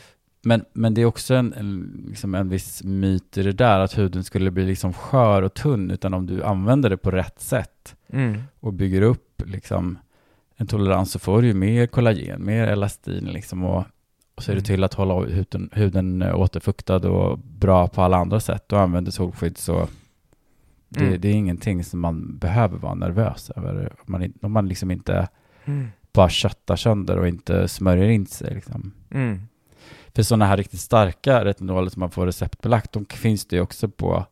[0.47, 3.99] Men, men det är också en, en, liksom en viss myt i det där att
[3.99, 7.97] huden skulle bli liksom skör och tunn utan om du använder det på rätt sätt
[8.13, 8.43] Mm.
[8.61, 9.99] och bygger upp liksom
[10.57, 13.85] en tolerans så får du ju mer kollagen, mer elastin liksom och,
[14.35, 14.65] och ser du Mm.
[14.65, 19.59] till att hålla huden, huden återfuktad och bra på alla andra sätt och använder solskydd
[19.59, 19.89] så
[20.89, 21.21] det, Mm.
[21.21, 23.93] det är ingenting som man behöver vara nervös över.
[24.07, 25.29] Om man, om man liksom inte
[25.65, 25.87] Mm.
[26.13, 28.93] bara köttar sönder och inte smörjer in sig liksom.
[29.11, 29.41] Mm.
[30.17, 33.89] För sådana här riktigt starka retinoler som man får receptbelagt, de finns det ju också
[33.89, 34.27] på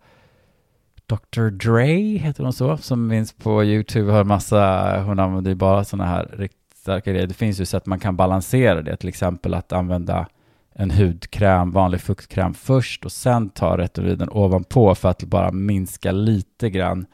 [1.07, 1.51] Dr.
[1.51, 6.11] Dre heter hon så, som finns på YouTube, har massa, hon använder ju bara sådana
[6.11, 7.27] här riktigt starka grejer.
[7.27, 10.27] Det finns ju sätt man kan balansera det, till exempel att använda
[10.75, 16.70] en hudkräm, vanlig fuktkräm först och sen ta retinoliden ovanpå för att bara minska lite
[16.70, 17.07] grann,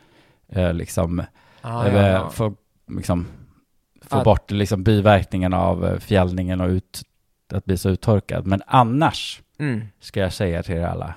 [0.49, 1.23] eh, liksom,
[1.63, 2.31] Ah, eller ja, ja.
[2.31, 2.55] få,
[2.97, 3.27] liksom,
[4.03, 7.03] få Att- bort liksom biverkningen av eh, fjällningen och ut,
[7.53, 8.47] att bli så uttorkad.
[8.47, 9.81] Men annars, Mm.
[10.01, 11.15] ska jag säga till er alla,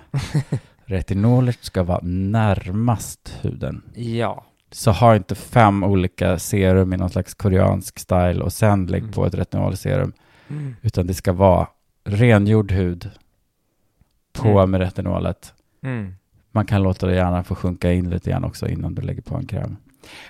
[0.85, 3.81] retinolet ska vara närmast huden.
[3.95, 4.45] Ja.
[4.71, 9.13] Så ha inte fem olika serum i någon slags koreansk style och sen lägg Mm.
[9.13, 10.13] på ett retinolserum.
[10.49, 10.75] Mm.
[10.81, 11.67] Utan det ska vara
[12.03, 13.09] rengjord hud
[14.33, 14.71] på Mm.
[14.71, 15.53] med retinolet.
[15.83, 16.13] Mm.
[16.51, 19.35] Man kan låta det gärna få sjunka in lite grann också innan du lägger på
[19.35, 19.77] en kräm.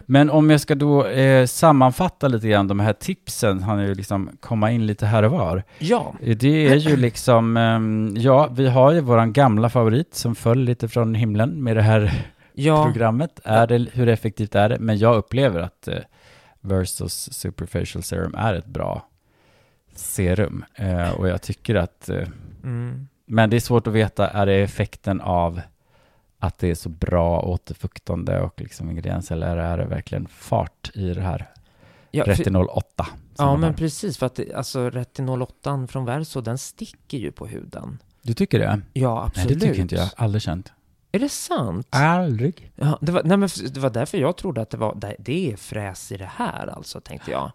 [0.05, 3.95] Men om jag ska då eh, sammanfatta lite grann de här tipsen, han är ju
[3.95, 5.63] liksom komma in lite här och var.
[5.79, 6.13] Ja.
[6.38, 10.88] Det är ju liksom, ehm, ja, vi har ju våran gamla favorit som föll lite
[10.88, 12.83] från himlen med det här Ja.
[12.86, 13.39] programmet.
[13.43, 14.77] Är det, hur effektivt är det?
[14.79, 15.97] Men jag upplever att eh,
[16.62, 19.05] Versus Superfacial Serum är ett bra
[19.95, 20.65] serum.
[20.75, 22.27] Eh, och jag tycker att, eh,
[22.63, 23.07] Mm.
[23.25, 25.62] men det är svårt att veta, är det effekten av
[26.43, 31.13] att det är så bra återfuktande och liksom ingredienser, eller är det verkligen fart i
[31.13, 31.49] det här
[32.12, 33.08] Ja, retinol 8?
[33.36, 34.17] som ja men precis.
[34.17, 37.99] För att det, alltså retinol 8 från Verso, den sticker ju på huden.
[38.21, 38.82] Du tycker det?
[38.93, 39.60] Ja, Nej, absolut.
[39.60, 40.10] det tycker inte jag.
[40.15, 40.71] Aldrig känt.
[41.12, 41.88] Är det sant?
[41.89, 42.71] Aldrig.
[42.75, 45.51] Ja, det, var, nej, men det var därför jag trodde att det var, det, det
[45.51, 47.51] är fräs i det här alltså, tänkte jag.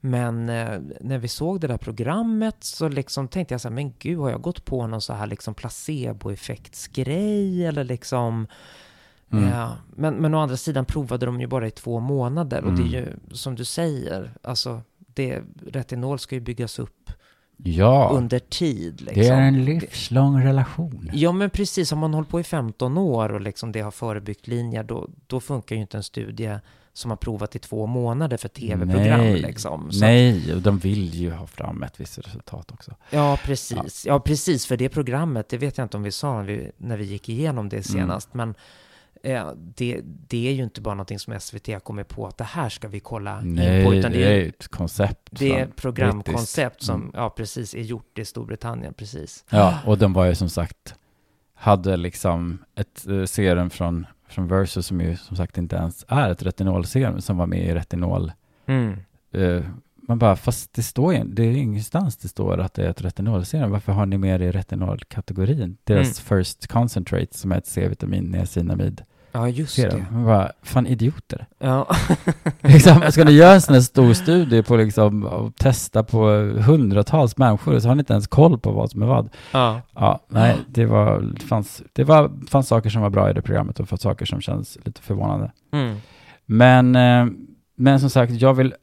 [0.00, 3.92] Men eh, när vi såg det där programmet så liksom tänkte jag så här, men
[3.98, 5.54] gud, har jag gått på någon så här liksom
[6.44, 8.46] placeboeffektsgrej eller liksom...
[9.32, 9.48] Mm.
[9.48, 12.82] Ja, men, men å andra sidan provade de ju bara i två månader och det
[12.82, 13.10] är Mm.
[13.30, 14.80] ju som du säger, alltså
[15.14, 17.10] det, retinol ska ju byggas upp
[17.62, 19.00] Ja, under tid.
[19.00, 19.22] Liksom.
[19.22, 21.10] det är en livslång relation.
[21.12, 21.92] Ja, men precis.
[21.92, 25.40] Om man håller på i 15 år och liksom det har förebyggt linjer, då, då
[25.40, 26.58] funkar ju inte en studie
[27.00, 29.20] som har provat i två månader för tv-program.
[29.20, 29.40] Nej.
[29.42, 29.92] Liksom.
[29.92, 32.94] Så Nej, och de vill ju ha fram ett visst resultat också.
[33.10, 34.06] Ja, precis.
[34.06, 34.20] Ja.
[34.20, 34.66] precis.
[34.66, 37.28] För det programmet, det vet jag inte om vi sa när vi, när vi gick
[37.28, 38.54] igenom det senast, men
[39.22, 42.44] eh, det, det är ju inte bara någonting som SVT har kommit på att det
[42.44, 45.28] här ska vi kolla in Nej, på, utan det det är ett koncept.
[45.30, 46.86] det är ett programkoncept brittiskt.
[46.86, 47.12] som, Mm.
[47.14, 49.44] ja precis, är gjort i Storbritannien, precis.
[49.50, 50.94] Ja, och de var ju som sagt,
[51.54, 56.30] hade liksom ett eh, serum från, från Versus som ju som sagt inte ens är
[56.30, 58.32] ett retinolserum som var med i retinol.
[58.66, 58.96] Mm.
[59.32, 59.62] Eh,
[59.94, 63.02] man bara, fast det står ju, det är ingenstans det står att det är ett
[63.02, 63.70] retinolserum.
[63.70, 65.76] Varför har ni med det i retinolkategorin?
[65.84, 70.06] Deras First Concentrate som är ett C-vitamin, niacinamid Ja, just det.
[70.10, 71.46] Man bara, fan idioter.
[71.58, 71.96] Ja.
[72.60, 76.28] liksom, ska ni göra en sån här stor studie på liksom, och testa på
[76.66, 79.28] hundratals människor så har ni inte ens koll på vad som är vad.
[79.52, 79.80] ja.
[79.94, 83.42] Ja, nej, det var, det fanns, det var, fanns saker som var bra i det
[83.42, 85.52] programmet och fanns saker som känns lite förvånande.
[85.72, 85.96] Mm.
[86.46, 87.26] Men, eh,
[87.76, 88.74] men som sagt, jag vill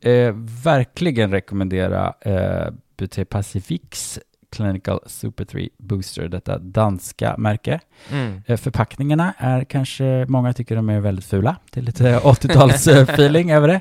[0.00, 4.18] eh, verkligen rekommendera eh, BT Pacifics
[4.50, 7.80] Clinical Super 3 Booster, detta danska märke.
[8.12, 8.42] Mm.
[8.46, 11.56] Eh, Förpackningarna är kanske, många tycker de är väldigt fula.
[11.70, 13.80] Det är lite 80-tals-feeling över det.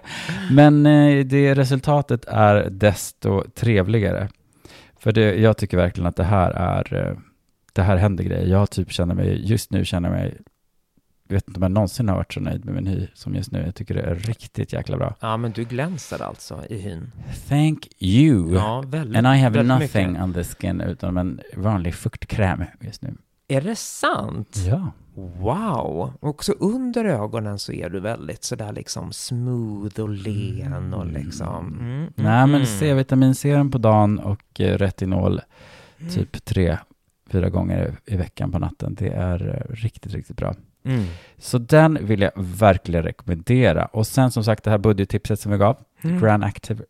[0.52, 4.30] Men eh, det resultatet är desto trevligare.
[5.00, 7.18] För det, jag tycker verkligen att det här är, eh,
[7.74, 8.48] det här händer grejer.
[8.48, 10.44] Jag typ känner mig, just nu känner mig, jag
[11.36, 13.64] vet inte om jag någonsin har varit så nöjd med min hy som just nu.
[13.66, 15.16] Jag tycker det är riktigt jäkla bra.
[15.20, 17.12] Ja, men du glänser alltså i hyn.
[17.50, 18.54] Thank you.
[18.56, 19.18] Ja, väldigt.
[19.26, 20.24] And I have nothing mycket.
[20.24, 23.16] on the skin utan en vanlig fuktkräm just nu.
[23.48, 24.56] Är det sant?
[24.68, 24.92] Ja.
[25.16, 26.14] Wow!
[26.20, 31.68] Också under ögonen så är du väldigt sådär liksom smooth och len och liksom...
[31.68, 32.66] Mm, mm, Nej, men mm.
[32.66, 35.42] C-vitaminserum på dagen och eh, retinol
[36.02, 36.14] Mm.
[36.14, 36.78] typ tre,
[37.30, 38.96] fyra gånger i veckan på natten.
[38.96, 40.54] Det är eh, riktigt, riktigt bra.
[40.84, 41.06] Mm.
[41.38, 43.86] Så den vill jag verkligen rekommendera.
[43.86, 46.20] Och sen som sagt det här budgettipset som vi gav, Mm.
[46.22, 46.84] Grand Active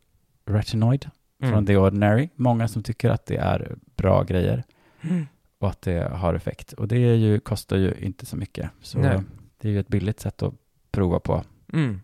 [0.46, 1.08] Retinoid
[1.42, 1.52] Mm.
[1.52, 2.28] från The Ordinary.
[2.34, 4.64] Många som tycker att det är bra grejer
[5.02, 5.26] Mm.
[5.58, 6.72] och att det har effekt.
[6.72, 8.70] Och det ju, kostar ju inte så mycket.
[8.82, 9.20] Så Nej.
[9.58, 10.54] det är ju ett billigt sätt att
[10.92, 11.42] prova på.
[11.72, 12.00] Mm.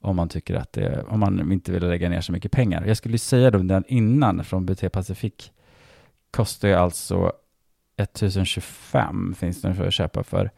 [0.00, 2.84] om man tycker att det, om man inte vill lägga ner så mycket pengar.
[2.86, 5.32] Jag skulle säga då den innan från BT Pacific
[6.30, 7.32] kostar ju alltså
[7.96, 10.50] 1025 finns den för att köpa för.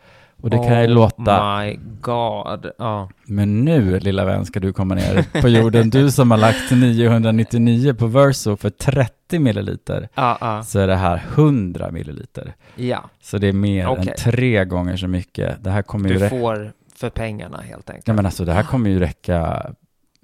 [0.42, 2.70] Och det kan ju oh låta, my god.
[2.78, 3.08] Ja.
[3.24, 5.90] men nu lilla vän ska du komma ner på jorden.
[5.90, 10.08] Du som har lagt 999 på Verso för 30 milliliter.
[10.14, 10.62] Ja, ja.
[10.62, 12.54] Så är det här 100 milliliter.
[12.76, 13.10] ja.
[13.22, 14.08] Så det är mer Okej.
[14.08, 15.64] än tre gånger så mycket.
[15.64, 16.36] Det här kommer ju Du räcka.
[16.38, 18.08] får för pengarna helt enkelt.
[18.08, 19.70] Ja men alltså det här kommer ju räcka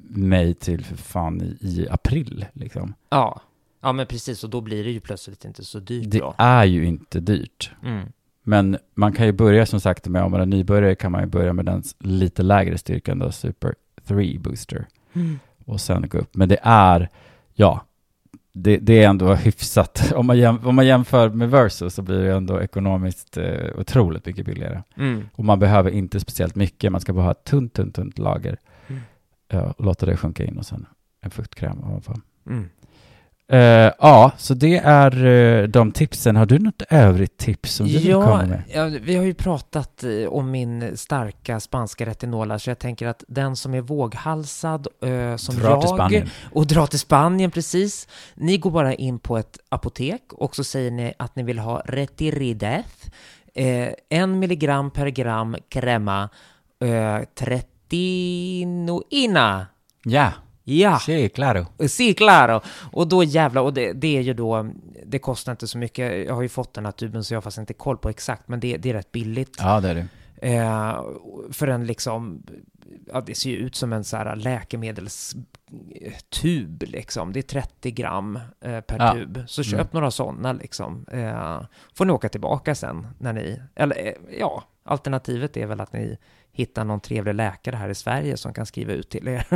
[0.08, 2.94] mig till för fan i, i april liksom.
[3.10, 3.40] Ja.
[3.82, 4.44] Ja, men precis.
[4.44, 6.34] Och då blir det ju plötsligt inte så dyrt Det då.
[6.38, 7.70] är ju inte dyrt.
[7.84, 8.06] Mm.
[8.48, 11.26] Men man kan ju börja som sagt med, om man är nybörjare kan man ju
[11.26, 14.86] börja med den lite lägre styrkan då, Super 3 Booster.
[15.12, 15.38] Mm.
[15.64, 16.36] Och sen gå upp.
[16.36, 17.08] Men det är,
[17.54, 17.86] ja,
[18.52, 20.12] det, det är ändå hyfsat.
[20.16, 24.26] Om man, jäm, om man jämför med Versus så blir det ändå ekonomiskt eh, otroligt
[24.26, 24.82] mycket billigare.
[24.96, 25.28] Mm.
[25.32, 28.58] Och man behöver inte speciellt mycket, man ska bara ha ett tunt, tunt, tunt lager.
[28.86, 29.02] Mm.
[29.48, 30.86] Ja, låta det sjunka in och sen
[31.20, 32.14] en fuktkräm ovanpå.
[32.46, 32.68] Mm.
[33.48, 36.36] Eh, ja, så det är eh, de tipsen.
[36.36, 38.62] Har du något övrigt tips som du vill Ja, komma med?
[38.74, 43.24] ja, vi har ju pratat eh, om min starka spanska retinola, så jag tänker att
[43.28, 44.86] den som är våghalsad,
[45.36, 48.08] som Dra jag, och dra till Spanien, precis.
[48.34, 51.82] Ni går bara in på ett apotek och så säger ni att ni vill ha
[51.84, 53.08] Retirideth,
[54.08, 56.28] en milligram per gram crema,
[56.84, 59.66] eh, tretinoina.
[60.04, 60.32] Ja,
[60.68, 61.66] Ja, sí, claro.
[61.88, 62.60] Sí, claro.
[62.92, 64.70] Och då jävlar, och det, det är ju då,
[65.06, 66.26] det kostar inte så mycket.
[66.26, 68.48] Jag har ju fått den här tuben så jag har faktiskt inte koll på exakt,
[68.48, 69.56] men det, det är rätt billigt.
[69.58, 70.06] Ja, det är det.
[70.54, 71.02] Eh,
[71.52, 72.42] för en liksom,
[73.12, 77.32] ja det ser ju ut som en så här läkemedelstub liksom.
[77.32, 79.12] Det är 30 gram eh, per Ja.
[79.12, 79.44] tub.
[79.46, 79.86] Så köp Mm.
[79.92, 81.06] några sådana liksom.
[81.12, 81.60] Eh,
[81.94, 86.18] får ni åka tillbaka sen när ni, eller eh, ja, alternativet är väl att ni
[86.56, 89.46] hittar någon trevlig läkare här i Sverige som kan skriva ut till er.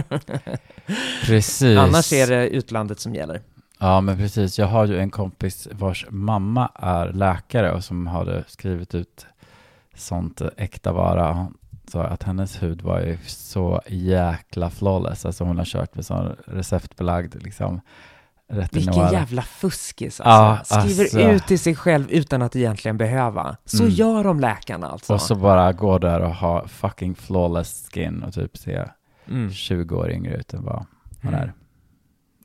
[1.27, 1.79] Precis.
[1.79, 3.41] Annars är det utlandet som gäller.
[3.79, 4.59] Ja, men precis.
[4.59, 9.27] Jag har ju en kompis vars mamma är läkare och som hade skrivit ut
[9.95, 11.49] sånt äkta vara.
[11.89, 15.27] Sa att hennes hud var ju så jäkla flawless.
[15.27, 17.81] Alltså hon har kört med sån receptbelagd liksom
[18.73, 20.81] Vilken jävla fuskis Ja, alltså.
[20.81, 21.21] Skriver alltså.
[21.21, 23.57] ut till sig själv utan att egentligen behöva.
[23.65, 23.95] Så Mm.
[23.95, 25.15] gör de läkarna alltså.
[25.15, 28.85] Och så bara gå där och ha fucking flawless skin och typ se
[29.29, 29.53] Mm.
[29.53, 30.87] 20 år yngre ut än vad
[31.21, 31.49] man Mm.
[31.49, 31.53] är.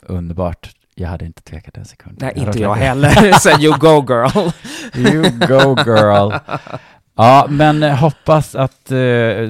[0.01, 0.69] Underbart.
[0.95, 2.17] Jag hade inte tvekat en sekund.
[2.21, 3.31] Nej, hade inte jag heller.
[3.39, 4.49] Så you go girl.
[5.13, 6.33] You go girl.
[7.17, 8.97] Ja, men eh, hoppas att eh,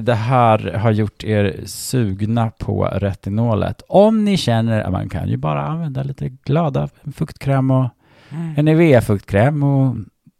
[0.02, 3.82] det här har gjort er sugna på retinolet.
[3.88, 7.90] Om ni känner att man kan ju bara använda lite glada fuktkräm och
[8.58, 9.96] en Nivea-fuktkräm och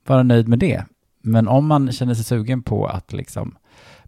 [0.08, 0.84] vara nöjd med det.
[1.22, 3.58] Men om man känner sig sugen på att liksom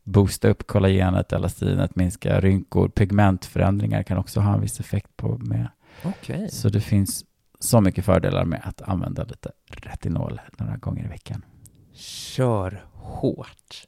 [0.03, 5.67] boosta upp kollagenet, elastinet, minska rynkor, pigmentförändringar kan också ha en viss effekt på med.
[6.03, 6.49] Okej.
[6.51, 7.25] Så det finns
[7.60, 11.45] så mycket fördelar med att använda lite retinol några gånger i veckan.
[11.93, 13.88] Kör hårt.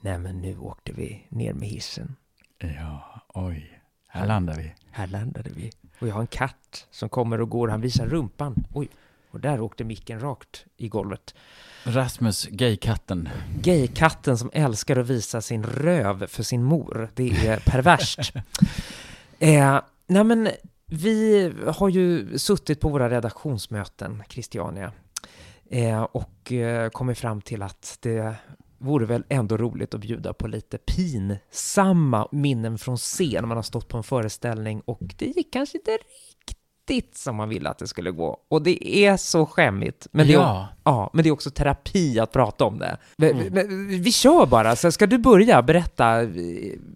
[0.00, 2.16] Nej men nu åkte vi ner med hissen.
[2.58, 3.78] Ja, oj.
[4.08, 4.74] Här landar vi.
[4.90, 5.70] Här landade vi.
[5.98, 7.68] Och jag har en katt som kommer och går.
[7.68, 8.64] Han visar rumpan.
[8.72, 8.88] Oj.
[9.30, 11.34] Och där åkte micken rakt i golvet.
[11.84, 13.28] Rasmus, gaykatten.
[13.60, 17.10] Gaykatten som älskar att visa sin röv för sin mor.
[17.14, 18.32] Det är perverst.
[19.38, 20.48] eh, nej men,
[20.94, 24.92] vi har ju suttit på våra redaktionsmöten, Christiania,
[25.70, 28.34] eh, och eh, kommit fram till att det
[28.78, 33.48] vore väl ändå roligt att bjuda på lite pinsamma minnen från scen.
[33.48, 35.98] Man har stått på en föreställning och det gick kanske inte
[36.88, 38.38] riktigt som man ville att det skulle gå.
[38.48, 40.06] Och det är så skämmigt.
[40.12, 40.68] Men det är, ja.
[40.84, 42.96] Ja, men det är också terapi att prata om det.
[43.16, 46.22] Men, men, vi kör bara, så ska du börja berätta?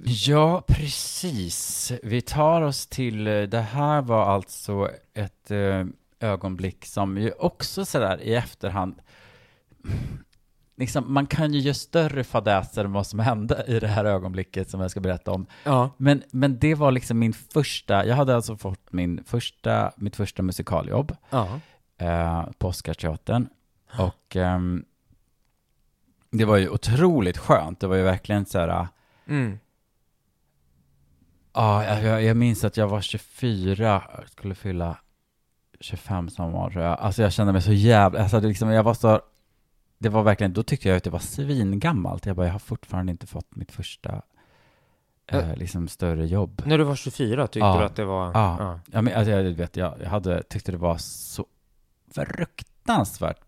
[0.05, 1.93] ja, precis.
[2.03, 5.85] Vi tar oss till, eh, det här var alltså ett eh,
[6.21, 8.95] ögonblick som ju också sådär i efterhand,
[10.77, 14.71] liksom, man kan ju göra större fadäser än vad som hände i det här ögonblicket
[14.71, 15.47] som jag ska berätta om.
[15.65, 15.91] Ja.
[15.97, 20.43] Men, men det var liksom min första, jag hade alltså fått min första, mitt första
[20.43, 21.61] musikaljobb Ja.
[21.99, 23.49] eh, på Oscarsteatern.
[23.99, 24.85] Och ehm,
[26.31, 27.81] det var ju otroligt skönt.
[27.81, 28.89] Det var ju verkligen så här, ja,
[29.29, 29.59] Mm.
[31.55, 34.97] jag, jag, jag minns att jag var 24, jag skulle fylla
[35.81, 37.01] 25 samma år tror jag.
[37.01, 39.21] Alltså jag kände mig så jävla, alltså liksom, jag var så,
[39.99, 42.27] det var verkligen, då tyckte jag att det var svingammalt.
[42.27, 44.23] Jag bara, jag har fortfarande inte fått mitt första,
[45.33, 46.63] eh, liksom större jobb.
[46.67, 47.79] När du var 24 tyckte Ja.
[47.79, 48.31] du att det var...
[48.35, 48.81] Ja.
[48.93, 51.47] Ja, men, alltså, jag, vet, jag, jag hade, tyckte det var så
[52.15, 53.41] fruktansvärt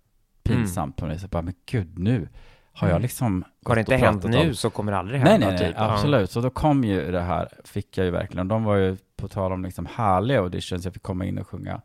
[0.42, 1.18] pinsamt på mig.
[1.18, 2.28] Så bara, men gud, nu
[2.72, 3.02] har jag Mm.
[3.02, 5.46] liksom Har det inte hänt nu om- så kommer det aldrig Nej, hända.
[5.46, 5.76] nej, nej, typ.
[5.78, 5.92] Ja.
[5.92, 6.30] absolut.
[6.30, 8.48] Så då kom ju det här, fick jag ju verkligen.
[8.48, 10.84] De var ju på tal om liksom härliga auditions.
[10.84, 11.80] Jag fick komma in och sjunga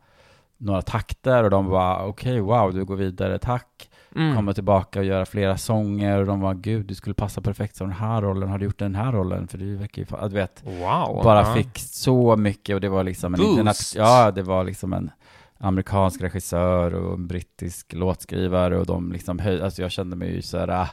[0.57, 3.89] några takter och de var okej, wow, du går vidare, tack.
[4.15, 4.35] Mm.
[4.35, 7.87] Komma tillbaka och göra flera sånger och de var gud, du skulle passa perfekt som
[7.87, 8.49] den här rollen.
[8.49, 9.47] Har du gjort den här rollen?
[9.47, 11.23] För du verkar ju, fa- du vet, Wow.
[11.23, 11.53] bara ja.
[11.53, 13.49] fick så mycket och det var liksom en Boost.
[13.59, 15.11] internat- ja, det var liksom en
[15.59, 20.41] amerikansk regissör och en brittisk låtskrivare och de liksom höjde, alltså jag kände mig ju
[20.41, 20.87] så här, ah,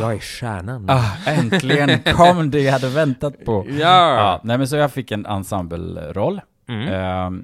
[0.00, 0.86] Jag är stjärnan.
[0.90, 3.66] ah, äntligen kom det jag hade väntat på.
[3.68, 4.14] Ja.
[4.14, 6.90] Ja, nej men så jag fick en ensembleroll Mm.
[6.90, 7.42] Va-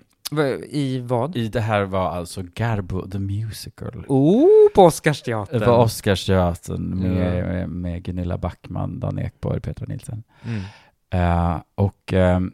[0.69, 1.37] I vad?
[1.37, 4.05] I det här var alltså Garbo the Musical.
[4.09, 5.61] Oh, på Oscarsteatern.
[5.61, 7.47] Det var Oscarsteatern med, Ja.
[7.47, 10.23] med, med Gunilla Backman, Dan Ekborg, Petra Nilsson.
[10.43, 10.63] Mm.
[11.11, 12.53] Eh, och ehm,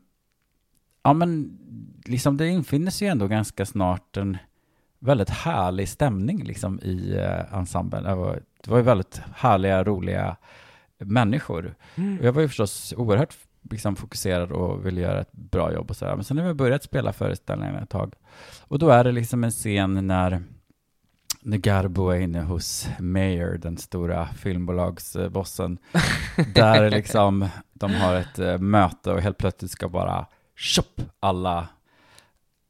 [1.03, 1.59] ja men
[2.05, 4.37] liksom det infinner sig ju ändå ganska snart en
[4.99, 8.05] väldigt härlig stämning liksom i uh, ensemblen.
[8.05, 10.37] Det var, det var ju väldigt härliga, roliga
[10.99, 11.75] människor.
[11.95, 12.19] Mm.
[12.19, 13.33] Och jag var ju förstås oerhört
[13.71, 16.15] liksom, fokuserad och ville göra ett bra jobb och sådär.
[16.15, 18.15] Men sen har vi börjat spela föreställningar ett tag.
[18.61, 20.43] Och då är det liksom en scen när,
[21.43, 25.79] när Garbo är inne hos Mayer, den stora filmbolagsbossen.
[26.55, 31.69] där liksom de har ett eh, möte och helt plötsligt ska bara tjopp, alla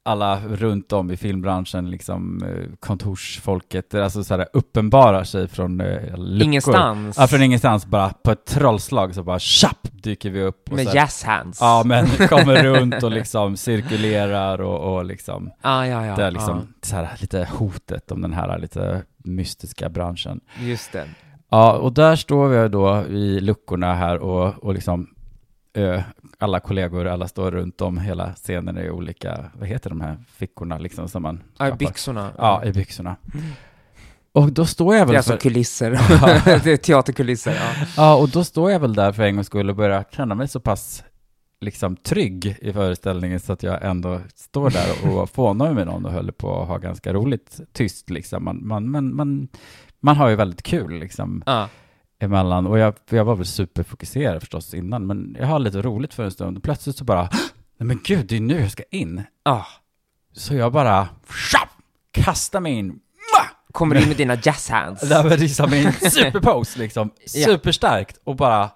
[0.06, 6.16] alla runt om i filmbranschen, liksom eh, kontorsfolket, alltså så här uppenbarar sig från eh,
[6.16, 6.42] luckor.
[6.42, 7.16] Ingenstans.
[7.18, 10.70] Ja, från ingenstans bara på ett trollslag så bara tjapp dyker vi upp.
[10.70, 11.58] Med här- jazz hands.
[11.60, 16.16] Ja, men kommer runt och liksom cirkulerar och, och liksom, ah, ja, ja.
[16.16, 20.40] det är liksom så här, lite hotet om den här lite mystiska branschen.
[20.60, 21.08] Just det.
[21.50, 25.08] Ja, och där står vi då i luckorna här och, och liksom
[25.74, 26.02] ö,
[26.38, 30.78] alla kollegor, alla står runt om hela scenen i olika, vad heter de här fickorna
[30.78, 32.30] liksom som man Ja, i byxorna.
[32.38, 33.16] Ja, i byxorna.
[34.36, 35.90] Och då står jag Det väl är alltså för, kulisser.
[36.64, 37.86] det är teaterkulisser, ja.
[37.96, 40.48] ja, och då står jag väl där för en gångs skull och börjar känna mig
[40.48, 41.04] så pass
[41.60, 46.12] liksom trygg i föreställningen så att jag ändå står där och fånar med någon och
[46.12, 48.44] håller på att ha ganska roligt tyst liksom.
[48.44, 49.48] Man, man, man, man,
[50.00, 51.68] man har ju väldigt kul liksom ja.
[52.18, 56.24] emellan och jag, jag var väl superfokuserad förstås innan men jag har lite roligt för
[56.24, 57.28] en stund och plötsligt så bara
[57.78, 59.22] nej men gud det är nu jag ska in.
[59.42, 59.64] Ah.
[60.32, 61.08] Så jag bara
[61.50, 61.70] tjapp,
[62.12, 63.00] kastar mig in
[63.72, 65.00] Kommer du in med dina jazz hands?
[65.08, 68.70] Det var liksom en superpose liksom, superstarkt och bara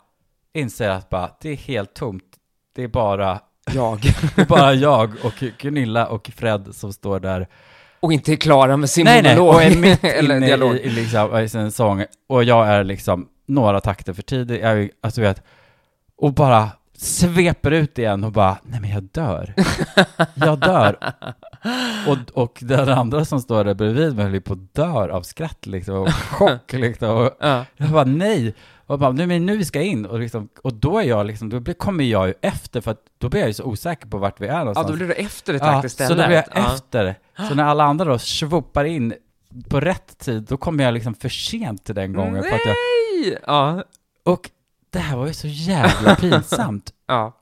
[0.55, 2.25] inser att bara, det är helt tomt.
[2.75, 3.41] Det är bara,
[3.75, 4.01] Jag.
[4.37, 7.49] det är bara jag och Gunilla och Fred som står där.
[8.01, 9.55] Och inte är klara med sin nej, nej, monolog.
[9.55, 10.75] och är mitt Eller inne dialog.
[10.77, 14.81] i, i, liksom, i sin sång och jag är liksom några takter för tidig, jag,
[14.83, 15.43] är- alltså vet,
[16.17, 16.69] och bara
[17.01, 19.55] sveper ut igen och bara, nej men jag dör.
[20.35, 20.97] Jag dör.
[22.09, 25.23] Och, och den andra som står där bredvid mig höll ju på att dör av
[25.23, 27.11] skratt liksom, och chock liksom.
[27.17, 27.65] Och, Ja.
[27.77, 28.55] Jag bara nej.
[28.87, 30.07] Och bara, nu, men nu vi ska in.
[30.07, 33.01] Och, liksom, och då är jag liksom, då blir- kommer jag ju efter för att
[33.19, 34.89] då blir jag ju så osäker på vart vi är ja, någonstans.
[34.89, 36.09] då blir du efter ett Ja, istället.
[36.09, 36.75] så då blir jag Ja.
[36.75, 37.15] efter.
[37.49, 39.15] Så när alla andra då svopar in
[39.69, 42.43] på rätt tid, då kommer jag liksom för sent till den gången.
[42.43, 42.75] För att jag,
[43.25, 43.39] Nej!
[43.47, 43.83] Ja.
[44.25, 44.51] och
[44.91, 46.93] det här var ju så jävla pinsamt.
[47.07, 47.37] Ja.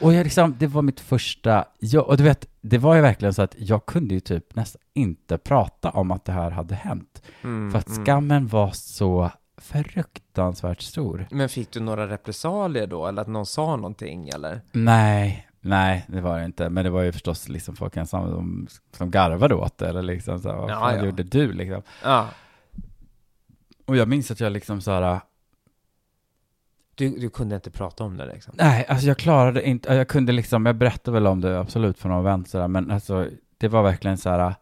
[0.00, 3.34] Och jag liksom, det var mitt första, jag, och du vet, det var ju verkligen
[3.34, 7.22] så att jag kunde ju typ nästan inte prata om att det här hade hänt.
[7.42, 8.04] Mm, För att mm.
[8.04, 11.26] skammen var så fruktansvärt stor.
[11.30, 13.06] Men fick du några repressalier då?
[13.06, 14.60] Eller att någon sa någonting eller?
[14.72, 16.70] Nej, nej, det var det inte.
[16.70, 19.88] Men det var ju förstås liksom folk ensamma som, som garvade åt det.
[19.88, 21.04] Eller liksom så här, vad Ja, fan ja.
[21.04, 21.82] gjorde du liksom?
[22.04, 22.28] Ja.
[23.86, 25.20] Och jag minns att jag liksom så här,
[26.94, 28.54] Du, du kunde inte prata om det liksom?
[28.56, 32.08] nej, alltså jag klarade inte, jag kunde liksom, jag berättade väl om det absolut för
[32.08, 33.28] någon vän sådär, men alltså
[33.58, 34.54] det var verkligen så här,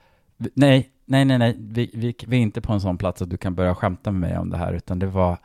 [0.55, 3.37] nej, nej, nej, nej, vi, vi, vi är inte på en sån plats att du
[3.37, 5.39] kan börja skämta med mig om det här, utan det var,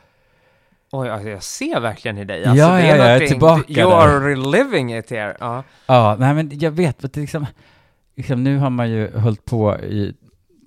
[0.92, 2.42] Oj, alltså, jag ser verkligen i dig.
[2.42, 3.98] Ja, Alltså, det ja, jag är tillbaka You där.
[3.98, 5.38] are reliving it here.
[5.40, 5.64] Ja.
[5.88, 7.46] ja, nej men jag vet, det liksom,
[8.16, 10.14] liksom, nu har man ju hållit på i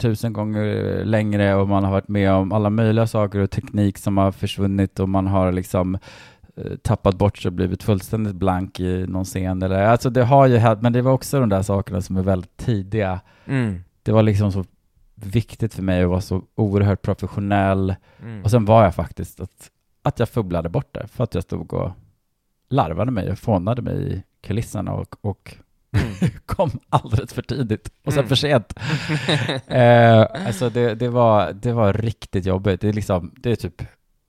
[0.01, 4.19] tusen gånger längre och man har varit med om alla möjliga saker och teknik som
[4.19, 5.99] har försvunnit och man har liksom
[6.57, 10.47] eh, tappat bort sig och blivit fullständigt blank i någon scen eller, alltså det har
[10.47, 13.21] ju hänt, men det var också de där sakerna som är väldigt tidiga.
[13.47, 13.81] Mm.
[14.03, 14.65] Det var liksom så
[15.15, 18.45] viktigt för mig att vara så oerhört professionell Mm.
[18.45, 19.71] och sen var jag faktiskt att,
[20.03, 21.91] att jag fubblade bort det för att jag stod och
[22.69, 25.57] larvade mig och fånade mig i kulisserna och, och
[25.93, 26.31] Mm.
[26.47, 28.29] kom alldeles för tidigt och sen Mm.
[28.29, 28.75] för sent.
[29.67, 32.81] eh, alltså det, det, var, det var riktigt jobbigt.
[32.81, 33.83] Det är liksom, det är typ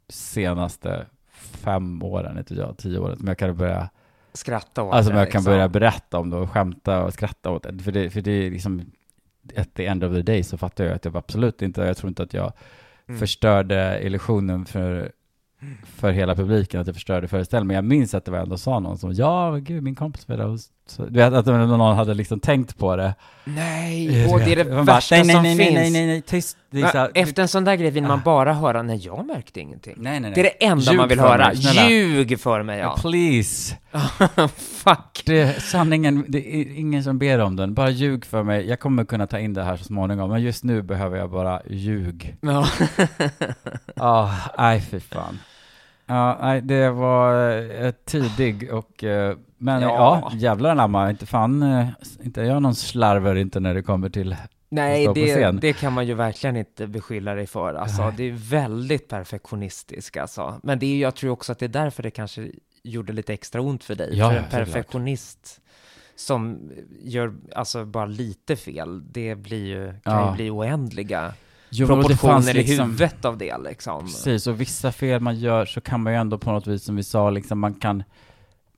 [0.10, 3.90] senaste fem åren, inte jag, tio åren, som jag kan börja,
[4.34, 5.52] Skratta åt alltså det, jag kan liksom.
[5.54, 7.84] börja berätta om det och skämta och skratta åt det.
[7.84, 8.92] För det, för det är liksom,
[9.58, 12.10] at the end of the day så fattar jag att jag absolut inte, jag tror
[12.10, 12.54] inte att jag
[13.08, 13.20] Mm.
[13.20, 15.12] förstörde illusionen för,
[15.96, 17.68] för hela publiken, att jag förstörde föreställningen.
[17.68, 20.46] Men jag minns att det var ändå sa någon som, ja, gud, min kompis där
[20.46, 23.14] och så, Du vet, att någon hade liksom tänkt på det.
[23.44, 25.74] Nej, och det är det Man bara, värsta nej, nej, som nej, finns.
[25.74, 26.58] Nej, nej, nej, tyst.
[26.74, 28.22] Här- Efter en sån där grej vill man Ah.
[28.26, 29.94] bara höra, nej jag märkte ingenting.
[29.98, 30.32] Nej, nej, nej.
[30.36, 31.48] Det är det enda Ljug man vill höra.
[31.48, 31.90] mig, snälla.
[31.90, 32.96] Ljug för mig, ja.
[33.02, 33.76] Please.
[34.58, 35.24] Fuck.
[35.26, 37.74] Det är sanningen, det är ingen som ber om den.
[37.74, 38.68] Bara ljug för mig.
[38.70, 41.62] Jag kommer kunna ta in det här så småningom, men just nu behöver jag bara
[41.70, 42.36] ljug.
[42.42, 42.68] Ja.
[43.96, 45.40] Ah, nej fy fan.
[46.16, 49.04] Ja, nej, det var eh, tidig och...
[49.04, 50.20] eh, Men Ja.
[50.32, 51.88] ja, jävlar anamma, inte fan, eh,
[52.24, 54.36] inte jag någon slarver inte när det kommer till...
[54.70, 55.60] Nej, stå på det, scen.
[55.62, 57.74] det kan man ju verkligen inte beskylla dig för.
[57.74, 60.60] Alltså, det är väldigt perfektionistisk alltså.
[60.64, 62.52] Men det är, jag tror också att det är därför det kanske
[62.84, 64.10] gjorde lite extra ont för dig.
[64.18, 64.60] Ja, för en såklart.
[64.66, 65.62] perfektionist
[66.16, 66.72] som
[67.04, 70.30] gör alltså bara lite fel, det blir ju, kan Ja.
[70.30, 71.34] ju bli oändliga
[71.72, 74.06] Jo, proportioner i liksom- huvudet av det liksom.
[74.06, 76.96] Precis, och vissa fel man gör så kan man ju ändå på något vis, som
[76.96, 78.04] vi sa, liksom man kan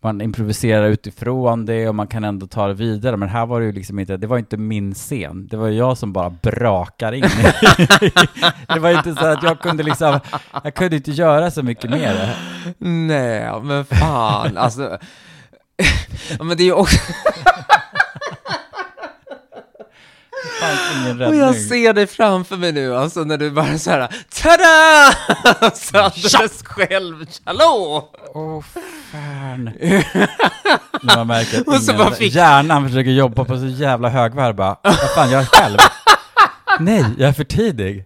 [0.03, 3.65] man improviserar utifrån det och man kan ändå ta det vidare, men här var det
[3.65, 7.21] ju liksom inte, det var inte min scen, det var jag som bara brakar in.
[8.67, 10.19] det var inte så att jag kunde liksom,
[10.63, 12.35] jag kunde inte göra så mycket mer.
[12.77, 14.97] Nej, men fan, alltså.
[16.39, 16.97] Men det är ju också,
[21.27, 24.07] och jag ser dig framför mig nu, alltså när du bara så här,
[24.41, 25.71] tada!
[25.75, 28.09] Så alldeles själv, hallå!
[28.33, 29.63] Åh fan.
[31.01, 34.09] När man märker att Och så ingen, bara fick- hjärnan försöker jobba på så jävla
[34.09, 35.77] högvarv bara, vad fan, jag är själv.
[36.79, 38.05] Nej, jag är för tidig.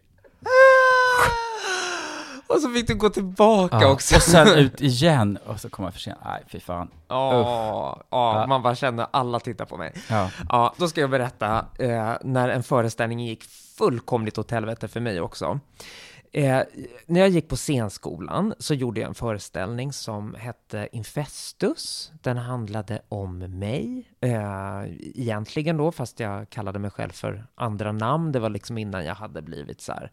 [2.47, 4.15] Och så fick du gå tillbaka Ja, också.
[4.15, 6.17] Och sen ut igen, och så kommer jag för sent.
[6.25, 6.87] Nej, fy fan.
[7.07, 8.45] Ja, Ja.
[8.49, 9.93] man bara känner alla tittar på mig.
[10.09, 10.31] Ja.
[10.49, 13.43] Ja, då ska jag berätta eh, när en föreställning gick
[13.77, 15.59] fullkomligt åt helvete för mig också.
[16.31, 16.61] Eh,
[17.05, 22.11] när jag gick på scenskolan så gjorde jag en föreställning som hette Infestus.
[22.21, 24.83] Den handlade om mig, eh,
[25.15, 28.31] egentligen då, fast jag kallade mig själv för andra namn.
[28.31, 30.11] Det var liksom innan jag hade blivit så här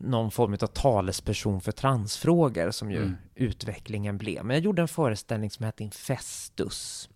[0.00, 3.16] någon form av talesperson för transfrågor som ju Mm.
[3.34, 4.44] utvecklingen blev.
[4.44, 7.08] Men jag gjorde en föreställning som hette Infestus.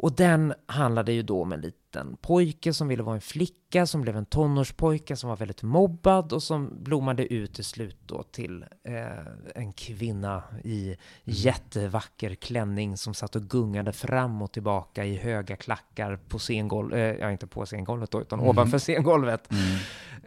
[0.00, 4.00] Och den handlade ju då om en liten pojke som ville vara en flicka, som
[4.00, 8.64] blev en tonårspojke som var väldigt mobbad och som blommade ut till slut då till
[8.84, 15.56] eh, en kvinna i jättevacker klänning som satt och gungade fram och tillbaka i höga
[15.56, 18.48] klackar på scengolvet, eh, ja inte på scengolvet då, utan Mhm.
[18.48, 19.48] ovanför scengolvet,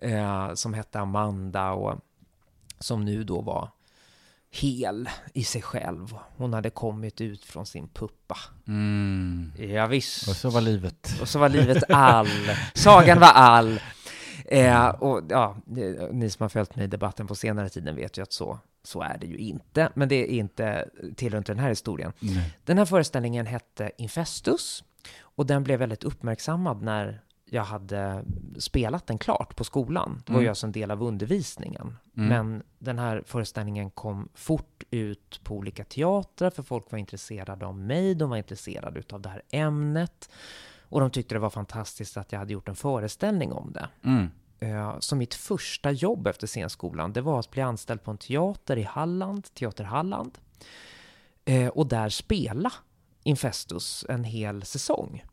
[0.02, 0.50] Mm.
[0.50, 1.96] eh, som hette Amanda och
[2.80, 3.70] som nu då var
[4.52, 6.16] hel i sig själv.
[6.38, 8.38] Hon hade kommit ut från sin puppa.
[8.68, 9.52] Mm.
[9.58, 10.28] Ja, visst.
[10.28, 11.18] Och så var livet.
[11.22, 12.28] Och så var livet all.
[12.74, 13.80] Sagan var all.
[14.46, 15.58] Eh, och ja,
[16.12, 19.02] ni som har följt mig i debatten på senare tiden vet ju att så, så
[19.02, 19.90] är det ju inte.
[19.94, 22.14] Men det är inte tillhör inte den här historien.
[22.20, 22.58] Nej.
[22.64, 24.84] Den här föreställningen hette Infestus
[25.20, 27.22] och den blev väldigt uppmärksammad när
[27.54, 28.26] jag hade
[28.58, 30.24] spelat den klart på skolan.
[30.26, 30.52] Det var ju Mm.
[30.52, 31.98] alltså en del av undervisningen.
[32.18, 32.30] Mm.
[32.30, 37.78] Men den här föreställningen kom fort ut på olika teatrar för folk var intresserade av
[37.78, 40.30] mig, de var intresserade av det här ämnet
[40.82, 43.90] och de tyckte det var fantastiskt att jag hade gjort en föreställning om det.
[44.06, 44.28] Mm.
[44.60, 48.78] Eh, Så mitt första jobb efter scenskolan, det var att bli anställd på en teater
[48.78, 50.38] i Halland, Teater Halland,
[51.46, 52.72] eh, och där spela
[53.24, 55.24] Infestus en hel säsong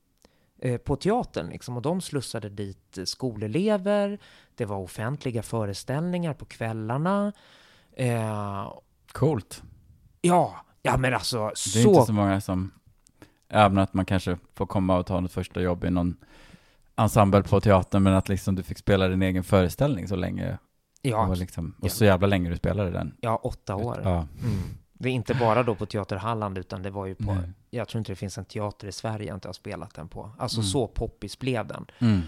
[0.85, 1.49] på teatern.
[1.49, 1.77] Liksom.
[1.77, 4.19] Och de slussade dit eh, skolelever,
[4.55, 7.33] det var offentliga föreställningar på kvällarna.
[7.93, 8.73] Eh,
[9.13, 9.63] Coolt.
[10.21, 11.51] ja, ja men alltså Det
[11.81, 11.89] är så...
[11.89, 12.71] inte så många som,
[13.49, 16.17] även att man kanske får komma och ta något första jobb i någon
[16.97, 20.59] ensemble på teatern, men att liksom du fick spela din egen föreställning så länge.
[21.03, 23.15] Ja, och, liksom, och så jävla länge du spelade den.
[23.21, 24.01] ja, åtta år.
[24.05, 24.17] Ja.
[24.43, 24.63] Mm.
[24.99, 27.35] Det är inte bara då på Teater Halland, utan det var ju på...
[27.35, 27.51] Nej.
[27.71, 30.31] Jag tror inte det finns en teater i Sverige jag inte har spelat den på.
[30.39, 30.67] Alltså Mm.
[30.69, 31.87] så poppis blev den.
[31.99, 32.21] Mm.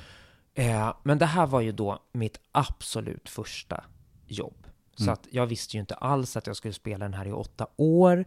[0.54, 3.84] Eh, men det här var ju då mitt absolut första
[4.26, 4.66] jobb.
[4.96, 5.12] Så Mm.
[5.12, 8.24] att jag visste ju inte alls att jag skulle spela den här i åtta år.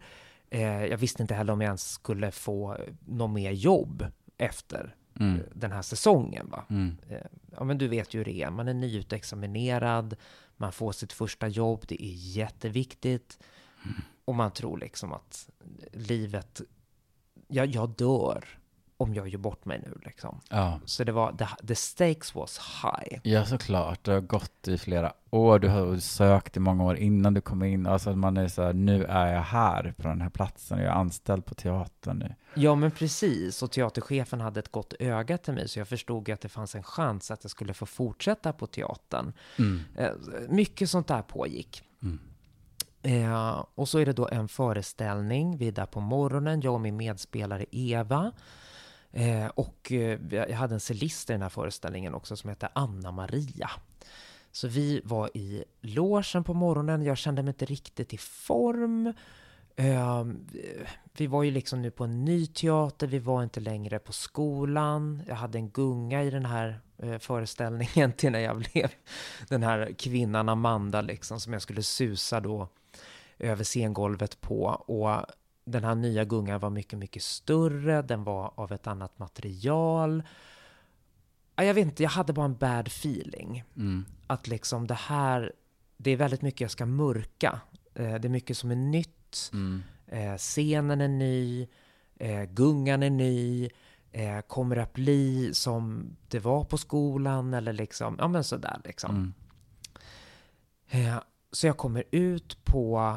[0.50, 2.76] Eh, jag visste inte heller om jag ens skulle få
[3.06, 4.06] något mer jobb
[4.38, 5.34] efter Mm.
[5.40, 6.50] eh, den här säsongen.
[6.50, 6.64] Va?
[6.70, 6.96] Mm.
[7.10, 7.16] Eh,
[7.56, 8.50] ja, men du vet ju hur det är.
[8.50, 10.16] Man är nyutexaminerad,
[10.56, 13.38] man får sitt första jobb, det är jätteviktigt.
[14.24, 15.48] Och man tror liksom att
[15.92, 16.60] livet,
[17.48, 18.44] ja, jag dör
[18.96, 20.40] om jag gör bort mig nu liksom.
[20.50, 20.80] Ja.
[20.84, 23.20] Så det var, the, the stakes was high.
[23.22, 24.04] Ja, såklart.
[24.04, 25.58] Det har gått i flera år.
[25.58, 27.86] Du har sökt i många år innan du kom in.
[27.86, 30.78] Alltså man är så här, nu är jag här på den här platsen.
[30.78, 32.34] Jag är anställd på teatern nu.
[32.54, 33.62] Ja, men precis.
[33.62, 36.74] Och teaterchefen hade ett gott öga till mig, så jag förstod ju att det fanns
[36.74, 39.32] en chans att jag skulle få fortsätta på teatern.
[39.58, 39.80] Mm.
[39.96, 40.10] Eh,
[40.48, 41.82] mycket sånt där pågick.
[42.02, 42.20] Mm.
[43.04, 46.80] Eh, och så är det då en föreställning, vi är där på morgonen, jag och
[46.80, 48.32] min medspelare Eva.
[49.12, 53.70] Eh, och eh, jag hade en cellist i den här föreställningen också som hette Anna-Maria.
[54.52, 59.12] Så vi var i logen på morgonen, jag kände mig inte riktigt i form.
[59.76, 60.24] Eh,
[61.16, 65.22] vi var ju liksom nu på en ny teater, vi var inte längre på skolan.
[65.26, 68.90] Jag hade en gunga i den här eh, föreställningen till när jag blev
[69.48, 72.68] den här kvinnan Amanda liksom som jag skulle susa då
[73.38, 75.26] över scengolvet på och
[75.64, 80.22] den här nya gungan var mycket, mycket större, den var av ett annat material.
[81.56, 83.64] Ja, Jag vet inte, jag hade bara en bad feeling.
[83.76, 84.04] Mm.
[84.26, 85.52] Att liksom det här,
[85.96, 87.60] det är väldigt mycket jag ska mörka.
[87.94, 89.10] Eh, Det är mycket som är nytt.
[89.52, 89.82] Mm.
[90.06, 91.68] Eh, scenen är ny,
[92.16, 93.68] eh, gungan är ny,
[94.12, 99.16] eh, kommer att bli som det var på skolan eller liksom, ja men sådär liksom.
[99.16, 99.32] Mm.
[100.88, 101.22] Eh,
[101.52, 103.14] så jag kommer ut på,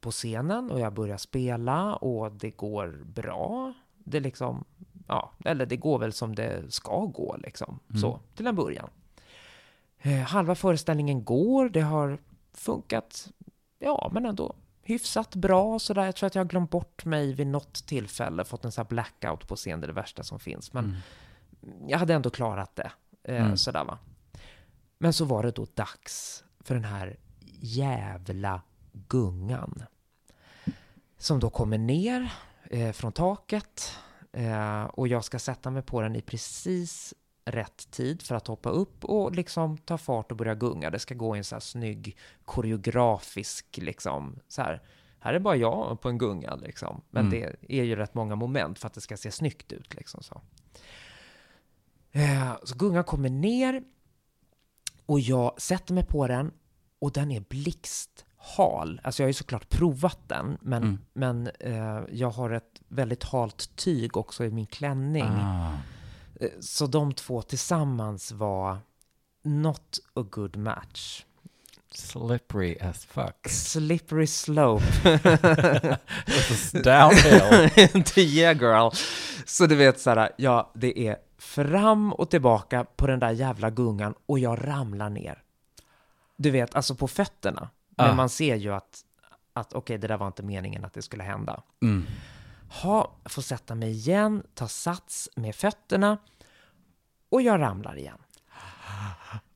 [0.00, 3.72] på scenen och jag börjar spela och det går bra.
[3.98, 4.64] Det liksom,
[5.08, 8.00] ja, eller det går väl som det ska gå liksom, Mm.
[8.00, 8.88] så, till en början.
[9.98, 12.18] Eh, halva föreställningen går, det har
[12.52, 13.28] funkat,
[13.78, 16.04] ja men ändå hyfsat bra sådär.
[16.04, 18.88] Jag tror att jag har glömt bort mig vid något tillfälle, fått en sån här
[18.88, 20.72] blackout på scen, det är det värsta som finns.
[20.72, 21.88] Men Mm.
[21.88, 22.92] jag hade ändå klarat det.
[23.24, 23.56] Eh, Mm.
[23.56, 23.98] Sådär va.
[24.98, 27.16] Men så var det då dags för den här
[27.60, 28.62] jävla
[28.92, 29.82] gungan.
[31.18, 32.32] Som då kommer ner
[32.70, 33.92] eh, från taket.
[34.32, 37.14] Eh, och jag ska sätta mig på den i precis
[37.44, 40.90] rätt tid för att hoppa upp och liksom ta fart och börja gunga.
[40.90, 44.82] Det ska gå i en så här snygg koreografisk liksom så här.
[45.22, 47.00] Här är bara jag på en gunga liksom.
[47.10, 47.40] Men Mm.
[47.68, 50.40] det är ju rätt många moment för att det ska se snyggt ut liksom så.
[52.12, 53.82] Eh, så gungan kommer ner
[55.06, 56.52] och jag sätter mig på den
[56.98, 59.00] och den är blixthal.
[59.04, 60.98] Alltså jag har ju såklart provat den, men, Mm.
[61.12, 65.24] men eh, jag har ett väldigt halt tyg också i min klänning.
[65.28, 65.72] Ah.
[66.60, 68.78] Så de två tillsammans var
[69.42, 71.24] not a good match.
[71.94, 73.48] Slippery as fuck.
[73.48, 74.84] Slippery slope.
[76.26, 77.70] This is downhill.
[78.16, 78.90] yeah girl.
[79.46, 83.70] Så du vet så här, ja, det är fram och tillbaka på den där jävla
[83.70, 85.42] gungan och jag ramlar ner.
[86.36, 87.70] Du vet, alltså på fötterna.
[87.96, 88.14] Men Ah.
[88.14, 89.00] man ser ju att,
[89.52, 91.62] att okej, det där var inte meningen att det skulle hända.
[91.82, 92.06] Mm.
[92.82, 96.18] Ha, får sätta mig igen, ta sats med fötterna
[97.28, 98.18] och jag ramlar igen.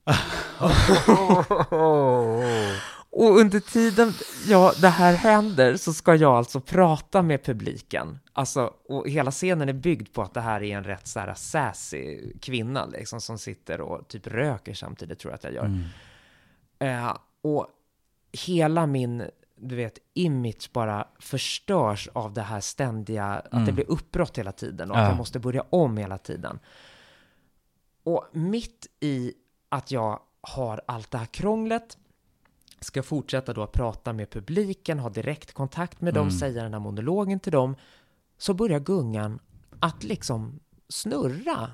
[3.15, 4.13] Och under tiden
[4.47, 8.19] ja, det här händer så ska jag alltså prata med publiken.
[8.33, 11.33] Alltså, och hela scenen är byggd på att det här är en rätt så här
[11.33, 15.65] sassy kvinna liksom, som sitter och typ röker samtidigt, tror jag att jag gör.
[15.65, 15.83] Mm.
[16.79, 17.67] Eh, och
[18.31, 19.23] hela min,
[19.57, 23.75] du vet, image bara förstörs av det här ständiga, att det Mm.
[23.75, 25.09] blir uppbrott hela tiden och att Ja.
[25.09, 26.59] jag måste börja om hela tiden.
[28.03, 29.33] Och mitt i
[29.69, 31.97] att jag har allt det här krånglet,
[32.79, 36.39] ska fortsätta då att prata med publiken, ha direktkontakt med dem, Mm.
[36.39, 37.75] säga den här monologen till dem,
[38.37, 39.39] så börjar gungan
[39.79, 41.71] att liksom snurra.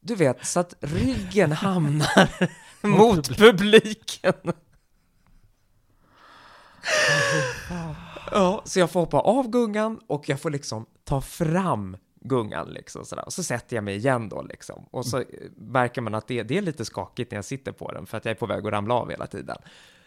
[0.00, 2.50] Du vet, så att ryggen hamnar
[2.86, 4.32] mot publiken.
[8.30, 13.04] Ja, så jag får hoppa av gungan och jag får liksom ta fram gungan liksom
[13.04, 13.24] sådär.
[13.26, 14.86] Och så sätter jag mig igen då liksom.
[14.90, 15.24] Och så eh,
[15.56, 18.24] märker man att det, det är lite skakigt när jag sitter på den för att
[18.24, 19.56] jag är på väg att ramla av hela tiden.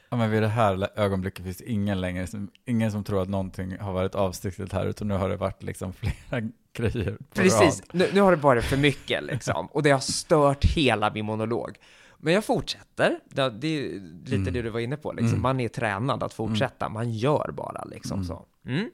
[0.09, 2.27] Ja, men vid det här ögonblicket finns ingen längre,
[2.65, 5.93] ingen som tror att någonting har varit avsiktligt här, utan nu har det varit liksom
[6.29, 7.89] flera grejer på Precis, rad.
[7.91, 9.65] nu, nu har det varit för mycket liksom.
[9.65, 11.77] Och det har stört hela min monolog.
[12.23, 13.89] Men jag fortsätter, det, det är
[14.23, 14.53] lite Mm.
[14.53, 15.27] det du var inne på, liksom.
[15.29, 15.41] Mm.
[15.41, 18.27] man är tränad att fortsätta, man gör bara liksom Mm.
[18.27, 18.45] så.
[18.67, 18.89] Mm.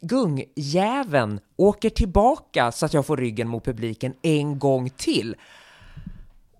[0.00, 5.36] Gungjäveln åker tillbaka så att jag får ryggen mot publiken en gång till.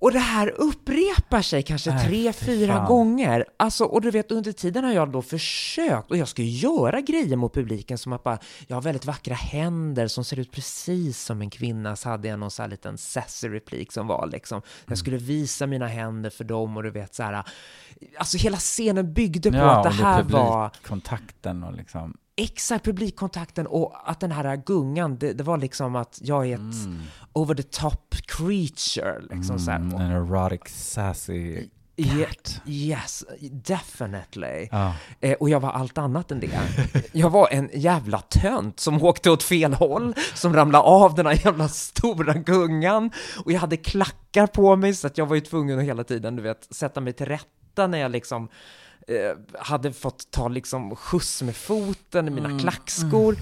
[0.00, 3.44] Och det här upprepar sig kanske Nej, tre, fy fyra gånger.
[3.56, 7.00] Alltså, och du vet, under tiden har jag då försökt, och jag ska ju göra
[7.00, 11.24] grejer mot publiken som att bara, jag har väldigt vackra händer som ser ut precis
[11.24, 14.98] som en kvinnas, hade jag någon så här liten sassy replik som var liksom, jag
[14.98, 17.44] skulle visa mina händer för dem och du vet så här,
[18.18, 23.66] alltså hela scenen byggde på Ja, att det här var kontakten och liksom, exakt publikkontakten
[23.66, 27.54] och att den här gungan, det, det var liksom att jag är ett mm, over
[27.54, 31.68] the top creature liksom mm, en erotic sassy
[32.04, 32.60] cat.
[32.66, 34.68] Yes, definitely.
[34.70, 34.94] Ja.
[35.20, 36.60] Eh, och jag var allt annat än det.
[37.12, 41.40] Jag var en jävla tönt som åkte åt fel håll, som ramlade av den här
[41.44, 43.10] jävla stora gungan.
[43.44, 46.36] Och jag hade klackar på mig så att jag var ju tvungen att hela tiden,
[46.36, 48.48] du vet, sätta mig till rätta när jag liksom
[49.08, 53.36] eh, hade fått ta liksom skjuts med foten i mina Mm, klackskor.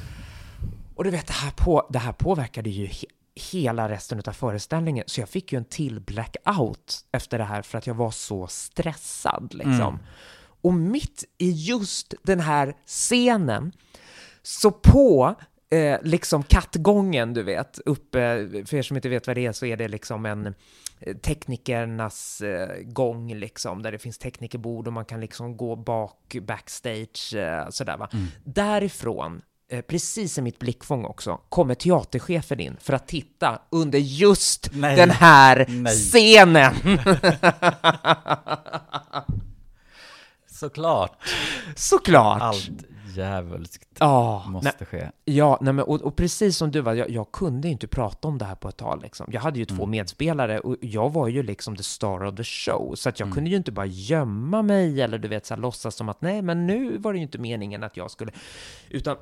[0.94, 3.06] Och du vet, det här, på, det här påverkade ju he
[3.52, 5.04] hela resten av föreställningen.
[5.06, 8.46] Så jag fick ju en till blackout efter det här för att jag var så
[8.46, 9.72] stressad liksom.
[9.72, 9.98] Mm.
[10.60, 13.72] Och mitt i just den här scenen,
[14.42, 15.34] så på
[15.70, 19.66] eh, liksom kattgången, du vet, uppe, för er som inte vet vad det är så
[19.66, 20.46] är det liksom en
[21.00, 26.36] eh, teknikernas eh, gång liksom, där det finns teknikerbord och man kan liksom gå bak,
[26.42, 28.08] backstage, eh, sådär va.
[28.12, 28.26] Mm.
[28.44, 34.70] Därifrån, eh, precis i mitt blickfång också, kommer teaterchefen in för att titta under just
[34.72, 34.96] Nej.
[34.96, 35.92] den här Nej.
[35.92, 36.74] scenen.
[40.50, 41.18] Såklart.
[41.74, 42.42] Såklart.
[42.42, 42.70] Allt
[43.16, 45.10] djävulskt Ja, nej, måste ske.
[45.24, 48.38] Ja, nej men, och, och precis som du var, jag, jag kunde inte prata om
[48.38, 49.02] det här på ett tag.
[49.02, 49.26] Liksom.
[49.32, 49.90] Jag hade ju två Mm.
[49.90, 53.34] medspelare och jag var ju liksom the star of the show, så att jag Mm.
[53.34, 56.42] kunde ju inte bara gömma mig eller du vet, så här, låtsas som att nej,
[56.42, 58.32] men nu var det ju inte meningen att jag skulle,
[58.90, 59.16] utan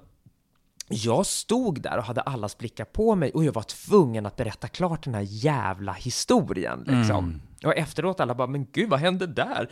[0.88, 4.68] jag stod där och hade allas blickar på mig och jag var tvungen att berätta
[4.68, 6.78] klart den här jävla historien.
[6.86, 7.24] Liksom.
[7.24, 7.40] Mm.
[7.64, 9.68] Och efteråt alla bara, men gud, vad hände där?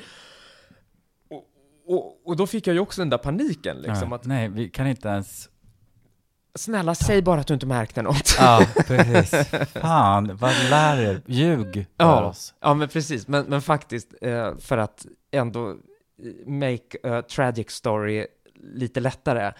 [1.86, 4.68] Och, och, då fick jag ju också den där paniken, liksom, Ja, att Nej, vi
[4.68, 5.48] kan inte ens...
[6.54, 8.36] snälla, säg bara att du inte märkte något.
[8.38, 9.48] Ja, precis.
[9.72, 11.22] Fan, vad lär er?
[11.26, 12.54] Ljug för Ja, oss.
[12.60, 13.28] ja men precis.
[13.28, 15.76] Men, men faktiskt, eh, för att ändå eh,
[16.46, 18.26] make a tragic story
[18.74, 19.52] lite lättare,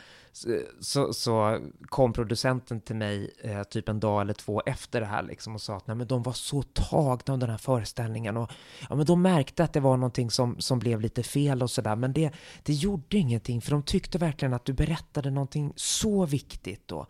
[0.80, 5.22] så, så, kom producenten till mig eh, typ en dag eller två efter det här
[5.22, 8.50] liksom och sa att Nej, men de var så tagna av den här föreställningen och
[8.88, 11.96] ja, men de märkte att det var någonting som, som blev lite fel och sådär,
[11.96, 12.30] men det,
[12.62, 17.06] det gjorde ingenting för de tyckte verkligen att du berättade någonting så viktigt och,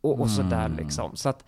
[0.00, 0.76] och, och sådär Mm.
[0.76, 1.16] liksom.
[1.16, 1.44] Så att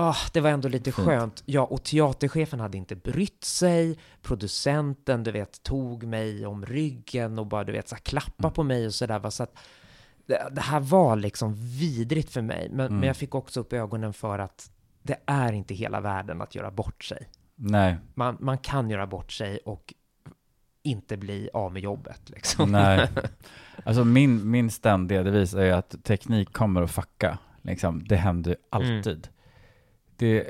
[0.00, 1.06] Ah, det var ändå lite Fint.
[1.08, 1.42] skönt.
[1.46, 3.98] Ja, och teaterchefen hade inte brytt sig.
[4.22, 8.54] Producenten, du vet, tog mig om ryggen och bara, du vet, så här, klappa Mm.
[8.54, 9.30] på mig och sådär.
[9.30, 9.58] Så att
[10.28, 12.68] det, det här var liksom vidrigt för mig.
[12.70, 12.98] Men, Mm.
[12.98, 14.70] men jag fick också upp ögonen för att
[15.02, 17.28] det är inte hela världen att göra bort sig.
[17.54, 19.94] Nej, Man, man kan göra bort sig och
[20.82, 22.30] inte bli av med jobbet.
[22.30, 22.72] Liksom.
[22.72, 23.08] nej.
[23.84, 27.38] Alltså min, min ständiga devis är att teknik kommer att fucka.
[27.62, 28.04] Liksom.
[28.04, 29.28] Det händer ju alltid.
[30.16, 30.46] Det,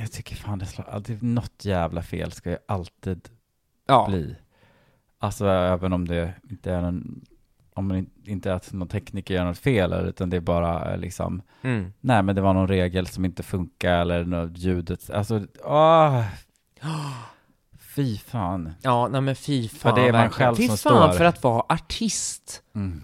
[0.00, 3.28] jag tycker fan det slår, alltid något jävla fel ska ju alltid
[3.86, 4.36] Ja, bli.
[5.18, 7.24] Alltså även om det inte är en,
[7.78, 11.42] om det inte att någon tekniker gör något fel, utan det är bara eh, liksom,
[11.62, 11.92] mm.
[12.00, 16.22] nej men det var någon regel som inte funkar eller något ljudet, alltså, åh,
[17.94, 18.72] fy fan.
[18.82, 19.94] ja nej, men fy fan.
[19.94, 20.30] det är man verkligen.
[20.30, 21.18] själv fy som fan står.
[21.18, 22.62] för att vara artist.
[22.74, 23.02] Mm.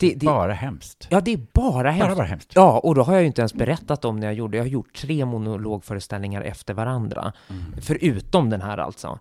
[0.00, 1.06] Det, det, Bara hemskt.
[1.10, 2.08] ja, det är bara hemskt.
[2.08, 2.52] Bara, bara hemskt.
[2.54, 4.68] Ja, och då har jag ju inte ens berättat om när jag gjorde, jag har
[4.68, 7.32] gjort tre monologföreställningar efter varandra.
[7.50, 7.64] Mm.
[7.80, 9.18] Förutom den här alltså.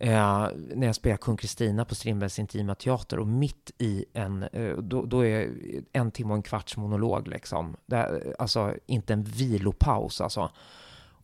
[0.00, 4.76] Eh, när jag spelar Kung Kristina på Strindbergs Intima Teater och mitt i en, eh,
[4.76, 5.50] då, då är
[5.92, 7.76] en timme och en kvarts monolog liksom.
[7.86, 10.50] Det, är, alltså inte en vilopaus alltså.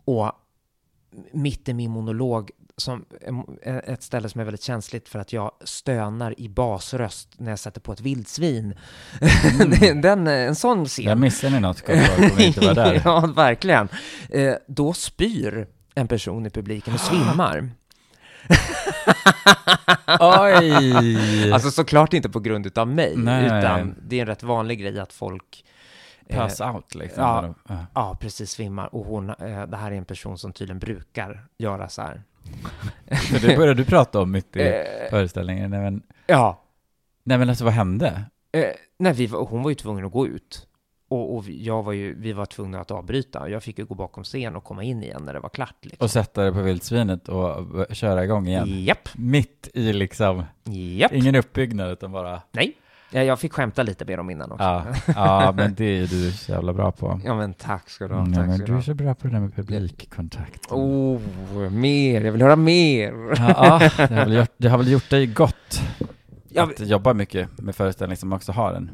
[0.05, 0.33] Och
[1.33, 3.05] mitt i min monolog, som
[3.63, 7.59] eh, ett ställe som är väldigt känsligt för att jag stönar i basröst när jag
[7.59, 8.75] sätter på ett vildsvin.
[10.03, 11.05] Den, en sån scen.
[11.05, 13.03] Där missar ni något, kommer inte vara där.
[13.05, 13.89] ja, verkligen.
[14.31, 17.71] Eh, då spyr en person i publiken och svimmar.
[20.21, 21.53] Oj!
[21.53, 23.45] Alltså såklart inte på grund utav mig, Nej.
[23.47, 25.65] utan det är en rätt vanlig grej att folk
[26.27, 27.23] eh, Pass out liksom.
[27.23, 27.55] ja.
[27.69, 27.87] ja.
[27.95, 28.95] Ja, precis, svimmar.
[28.95, 32.23] Och hon, eh, det här är en person som tydligen brukar göra så här.
[33.31, 35.71] Så det började du prata om mitt i Eh, föreställningen.
[35.71, 36.63] Nej men, ja.
[37.25, 38.25] nej men alltså vad hände?
[38.53, 38.65] Eh,
[38.99, 40.67] nej, vi hon var ju tvungen att gå ut.
[41.15, 43.49] Och, och jag var ju, vi var tvungna att avbryta.
[43.49, 45.77] Jag fick ju gå bakom scen och komma in igen när det var klart.
[45.81, 46.05] Liksom.
[46.05, 48.85] Och sätta det på vildsvinet och köra igång igen.
[48.85, 51.13] Japp, Mitt i liksom, japp.
[51.13, 52.77] ingen uppbyggnad utan bara, Nej,
[53.11, 54.65] Ja, jag fick skämta lite med dem innan också.
[54.65, 54.85] ja,
[55.15, 57.21] ja men det är du så jävla bra på.
[57.25, 58.21] Ja, men tack ska du ha.
[58.21, 60.73] Mm, tack men du är så bra på det där med publikkontakt.
[60.73, 61.21] Oh,
[61.71, 62.21] mer.
[62.21, 63.13] Jag vill höra mer.
[63.39, 65.83] Ja, ja, det, har väl gjort, det har väl gjort dig gott
[66.49, 68.91] Ja, att jobba mycket med föreställning som också har en.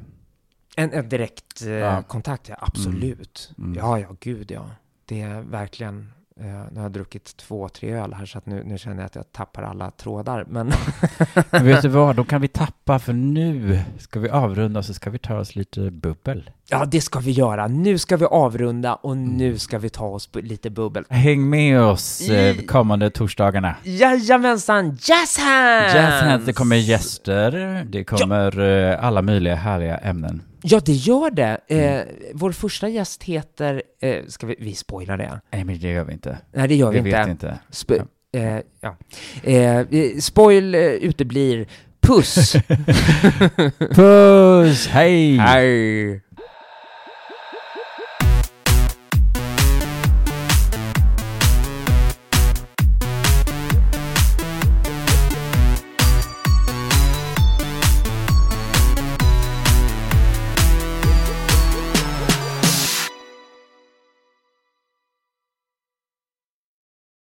[0.77, 2.03] En, en direkt eh, Ja.
[2.03, 3.53] kontakt, ja, absolut.
[3.59, 3.75] Mm.
[3.79, 4.67] Ja, ja, gud ja.
[5.05, 6.13] Det är verkligen...
[6.41, 9.07] Eh, nu har jag druckit två, tre öl här så att nu, nu känner jag
[9.07, 10.45] att jag tappar alla trådar.
[10.49, 10.73] Men
[11.51, 15.11] Men vet du vad, då kan vi tappa för nu ska vi avrunda så ska
[15.11, 16.51] vi ta oss lite bubbel.
[16.69, 17.67] ja, det ska vi göra.
[17.67, 19.37] Nu ska vi avrunda och Mm.
[19.37, 21.05] nu ska vi ta oss lite bubbel.
[21.09, 23.77] Häng med oss eh, kommande torsdagarna.
[23.83, 25.95] Jajamensan, Jazz Hands!
[25.95, 30.43] Jazz Hands, det kommer gäster, det kommer eh, alla möjliga härliga ämnen.
[30.63, 31.61] Ja, det gör det.
[31.69, 31.99] Mm.
[31.99, 32.05] Eh,
[32.35, 33.83] vår första gäst heter...
[34.01, 35.41] Eh, ska vi, vi spoila det?
[35.53, 36.39] Nej men det gör vi inte.
[36.53, 37.19] Nej, det gör vi, vi inte.
[37.21, 37.59] vet inte.
[37.71, 38.97] Sp- eh, ja.
[39.43, 39.87] eh,
[40.21, 41.67] spoil eh, uteblir.
[42.01, 42.53] Puss!
[43.95, 45.37] Puss, hej!
[45.37, 46.23] Hej!